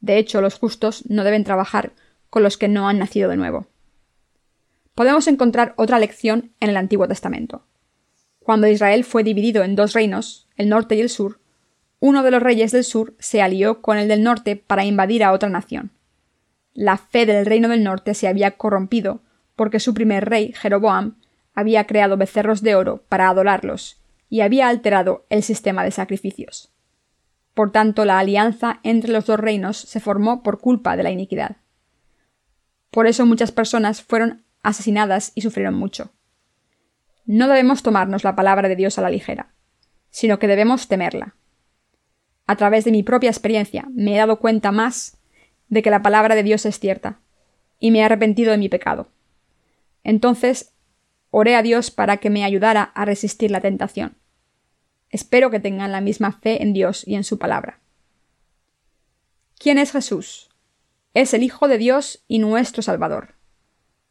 De 0.00 0.18
hecho, 0.18 0.40
los 0.40 0.58
justos 0.58 1.04
no 1.08 1.24
deben 1.24 1.44
trabajar 1.44 1.92
con 2.30 2.42
los 2.42 2.56
que 2.56 2.68
no 2.68 2.88
han 2.88 2.98
nacido 2.98 3.28
de 3.28 3.36
nuevo. 3.36 3.66
Podemos 4.94 5.26
encontrar 5.26 5.74
otra 5.76 5.98
lección 5.98 6.52
en 6.60 6.70
el 6.70 6.76
Antiguo 6.76 7.08
Testamento. 7.08 7.66
Cuando 8.38 8.68
Israel 8.68 9.04
fue 9.04 9.24
dividido 9.24 9.64
en 9.64 9.74
dos 9.74 9.92
reinos, 9.92 10.48
el 10.56 10.68
norte 10.68 10.94
y 10.94 11.00
el 11.00 11.08
sur, 11.08 11.40
uno 11.98 12.22
de 12.22 12.30
los 12.30 12.42
reyes 12.42 12.72
del 12.72 12.84
sur 12.84 13.14
se 13.18 13.42
alió 13.42 13.82
con 13.82 13.98
el 13.98 14.08
del 14.08 14.22
norte 14.22 14.56
para 14.56 14.84
invadir 14.84 15.24
a 15.24 15.32
otra 15.32 15.48
nación. 15.48 15.90
La 16.72 16.96
fe 16.96 17.26
del 17.26 17.46
reino 17.46 17.68
del 17.68 17.82
norte 17.82 18.14
se 18.14 18.28
había 18.28 18.52
corrompido 18.52 19.22
porque 19.56 19.80
su 19.80 19.94
primer 19.94 20.28
rey, 20.28 20.52
Jeroboam, 20.52 21.16
había 21.54 21.86
creado 21.86 22.16
becerros 22.16 22.62
de 22.62 22.74
oro 22.74 23.02
para 23.08 23.28
adorarlos 23.28 24.00
y 24.28 24.42
había 24.42 24.68
alterado 24.68 25.26
el 25.30 25.42
sistema 25.42 25.82
de 25.84 25.90
sacrificios. 25.90 26.72
Por 27.54 27.72
tanto, 27.72 28.04
la 28.04 28.18
alianza 28.18 28.80
entre 28.82 29.10
los 29.10 29.24
dos 29.24 29.40
reinos 29.40 29.78
se 29.78 29.98
formó 29.98 30.42
por 30.42 30.60
culpa 30.60 30.96
de 30.96 31.02
la 31.02 31.10
iniquidad. 31.10 31.56
Por 32.90 33.06
eso 33.06 33.24
muchas 33.24 33.50
personas 33.50 34.02
fueron 34.02 34.44
asesinadas 34.62 35.32
y 35.34 35.40
sufrieron 35.40 35.74
mucho. 35.74 36.12
No 37.24 37.48
debemos 37.48 37.82
tomarnos 37.82 38.24
la 38.24 38.36
palabra 38.36 38.68
de 38.68 38.76
Dios 38.76 38.98
a 38.98 39.02
la 39.02 39.10
ligera, 39.10 39.54
sino 40.10 40.38
que 40.38 40.48
debemos 40.48 40.86
temerla. 40.86 41.34
A 42.46 42.56
través 42.56 42.84
de 42.84 42.92
mi 42.92 43.02
propia 43.02 43.30
experiencia 43.30 43.86
me 43.90 44.14
he 44.14 44.18
dado 44.18 44.38
cuenta 44.38 44.70
más 44.70 45.18
de 45.68 45.82
que 45.82 45.90
la 45.90 46.02
palabra 46.02 46.34
de 46.34 46.42
Dios 46.42 46.66
es 46.66 46.78
cierta, 46.78 47.20
y 47.80 47.90
me 47.90 48.00
he 48.00 48.04
arrepentido 48.04 48.52
de 48.52 48.58
mi 48.58 48.68
pecado. 48.68 49.08
Entonces 50.06 50.72
oré 51.30 51.56
a 51.56 51.62
Dios 51.62 51.90
para 51.90 52.18
que 52.18 52.30
me 52.30 52.44
ayudara 52.44 52.84
a 52.94 53.04
resistir 53.04 53.50
la 53.50 53.60
tentación. 53.60 54.16
Espero 55.10 55.50
que 55.50 55.58
tengan 55.58 55.90
la 55.90 56.00
misma 56.00 56.30
fe 56.30 56.62
en 56.62 56.72
Dios 56.72 57.02
y 57.04 57.16
en 57.16 57.24
su 57.24 57.40
palabra. 57.40 57.80
¿Quién 59.58 59.78
es 59.78 59.90
Jesús? 59.90 60.48
Es 61.12 61.34
el 61.34 61.42
Hijo 61.42 61.66
de 61.66 61.78
Dios 61.78 62.22
y 62.28 62.38
nuestro 62.38 62.82
Salvador. 62.82 63.34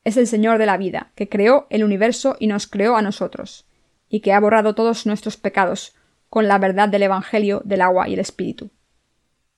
Es 0.03 0.17
el 0.17 0.27
Señor 0.27 0.57
de 0.57 0.65
la 0.65 0.75
vida, 0.75 1.13
que 1.15 1.29
creó 1.29 1.65
el 1.69 1.85
universo 1.85 2.35
y 2.41 2.47
nos 2.47 2.67
creó 2.67 2.97
a 2.97 3.01
nosotros, 3.01 3.65
y 4.09 4.19
que 4.19 4.33
ha 4.33 4.39
borrado 4.41 4.75
todos 4.75 5.05
nuestros 5.05 5.37
pecados 5.37 5.95
con 6.29 6.49
la 6.49 6.57
verdad 6.57 6.89
del 6.89 7.03
Evangelio 7.03 7.61
del 7.63 7.79
agua 7.79 8.09
y 8.09 8.15
el 8.15 8.19
Espíritu. 8.19 8.69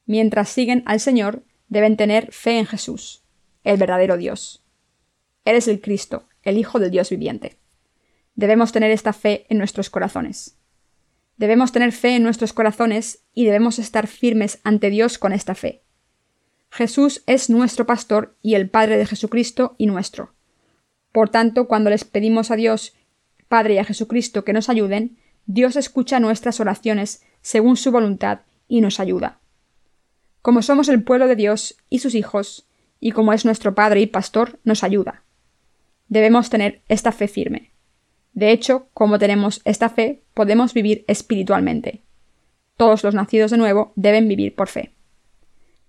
Mientras 0.05 0.49
siguen 0.49 0.83
al 0.85 0.99
Señor, 0.99 1.41
deben 1.67 1.97
tener 1.97 2.31
fe 2.31 2.59
en 2.59 2.67
Jesús, 2.67 3.23
el 3.63 3.77
verdadero 3.77 4.17
Dios. 4.17 4.63
Él 5.45 5.55
es 5.55 5.69
el 5.69 5.79
Cristo, 5.79 6.26
el 6.47 6.57
Hijo 6.57 6.79
del 6.79 6.91
Dios 6.91 7.09
viviente. 7.09 7.57
Debemos 8.35 8.71
tener 8.71 8.91
esta 8.91 9.13
fe 9.13 9.45
en 9.49 9.57
nuestros 9.57 9.89
corazones. 9.89 10.57
Debemos 11.35 11.71
tener 11.71 11.91
fe 11.91 12.15
en 12.15 12.23
nuestros 12.23 12.53
corazones 12.53 13.25
y 13.33 13.45
debemos 13.45 13.79
estar 13.79 14.07
firmes 14.07 14.59
ante 14.63 14.89
Dios 14.89 15.17
con 15.17 15.33
esta 15.33 15.55
fe. 15.55 15.83
Jesús 16.69 17.21
es 17.27 17.49
nuestro 17.49 17.85
pastor 17.85 18.37
y 18.41 18.55
el 18.55 18.69
Padre 18.69 18.97
de 18.97 19.05
Jesucristo 19.05 19.75
y 19.77 19.87
nuestro. 19.87 20.33
Por 21.11 21.29
tanto, 21.29 21.67
cuando 21.67 21.89
les 21.89 22.05
pedimos 22.05 22.49
a 22.49 22.55
Dios, 22.55 22.93
Padre 23.47 23.75
y 23.75 23.77
a 23.79 23.85
Jesucristo 23.85 24.43
que 24.43 24.53
nos 24.53 24.69
ayuden, 24.69 25.17
Dios 25.45 25.75
escucha 25.75 26.19
nuestras 26.19 26.59
oraciones 26.59 27.23
según 27.41 27.75
su 27.77 27.91
voluntad 27.91 28.41
y 28.67 28.81
nos 28.81 28.99
ayuda. 28.99 29.39
Como 30.41 30.61
somos 30.61 30.87
el 30.87 31.03
pueblo 31.03 31.27
de 31.27 31.35
Dios 31.35 31.77
y 31.89 31.99
sus 31.99 32.15
hijos, 32.15 32.67
y 32.99 33.11
como 33.11 33.33
es 33.33 33.43
nuestro 33.43 33.75
Padre 33.75 34.01
y 34.01 34.07
Pastor, 34.07 34.59
nos 34.63 34.83
ayuda. 34.83 35.23
Debemos 36.09 36.49
tener 36.49 36.81
esta 36.87 37.11
fe 37.11 37.27
firme. 37.27 37.71
De 38.33 38.51
hecho, 38.51 38.87
como 38.93 39.19
tenemos 39.19 39.61
esta 39.65 39.89
fe, 39.89 40.23
podemos 40.33 40.73
vivir 40.73 41.03
espiritualmente. 41.07 42.03
Todos 42.75 43.03
los 43.03 43.15
nacidos 43.15 43.51
de 43.51 43.57
nuevo 43.57 43.93
deben 43.95 44.27
vivir 44.27 44.55
por 44.55 44.67
fe. 44.67 44.93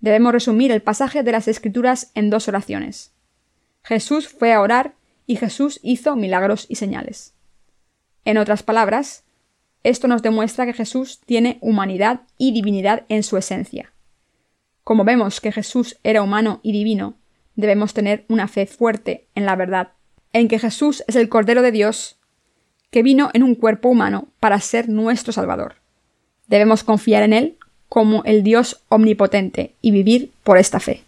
Debemos 0.01 0.33
resumir 0.33 0.73
el 0.73 0.83
pasaje 0.83 1.23
de 1.23 1.33
las 1.33 1.49
Escrituras 1.49 2.11
en 2.15 2.31
dos 2.31 2.49
oraciones. 2.49 3.13
Jesús 3.83 4.29
fue 4.29 4.53
a 4.53 4.61
orar 4.61 4.95
y 5.27 5.37
Jesús 5.37 5.81
hizo 5.83 6.17
milagros 6.17 6.67
y 6.69 6.77
señales. 6.77 7.35
En 8.25 8.39
otras 8.39 8.63
palabras, 8.63 9.25
esto 9.85 10.09
nos 10.09 10.23
demuestra 10.23 10.67
que 10.67 10.73
Jesús 10.73 11.21
tiene 11.25 11.59
humanidad 11.61 12.23
y 12.37 12.53
divinidad 12.53 13.05
en 13.09 13.23
su 13.23 13.37
esencia. 13.37 13.93
Como 14.85 15.05
vemos 15.05 15.41
que 15.41 15.53
Jesús 15.53 15.99
era 16.03 16.23
humano 16.23 16.61
y 16.63 16.73
divino, 16.73 17.19
debemos 17.57 17.93
tener 17.93 18.25
una 18.29 18.49
fe 18.49 18.67
fuerte 18.67 19.29
en 19.35 19.45
la 19.45 19.55
verdad, 19.55 19.93
en 20.33 20.49
que 20.49 20.59
Jesús 20.59 21.03
es 21.07 21.17
el 21.17 21.29
Cordero 21.29 21.63
de 21.63 21.73
Dios 21.73 22.17
que 22.91 23.03
vino 23.03 23.31
en 23.35 23.43
un 23.43 23.55
cuerpo 23.55 23.89
humano 23.89 24.29
para 24.41 24.61
ser 24.61 24.89
nuestro 24.89 25.33
Salvador. 25.33 25.77
Debemos 26.47 26.85
confiar 26.85 27.23
en 27.23 27.33
Él 27.33 27.57
como 27.89 28.23
el 28.25 28.43
Dios 28.43 28.81
omnipotente 28.89 29.75
y 29.81 29.91
vivir 29.91 30.31
por 30.45 30.59
esta 30.59 30.81
fe. 30.81 31.03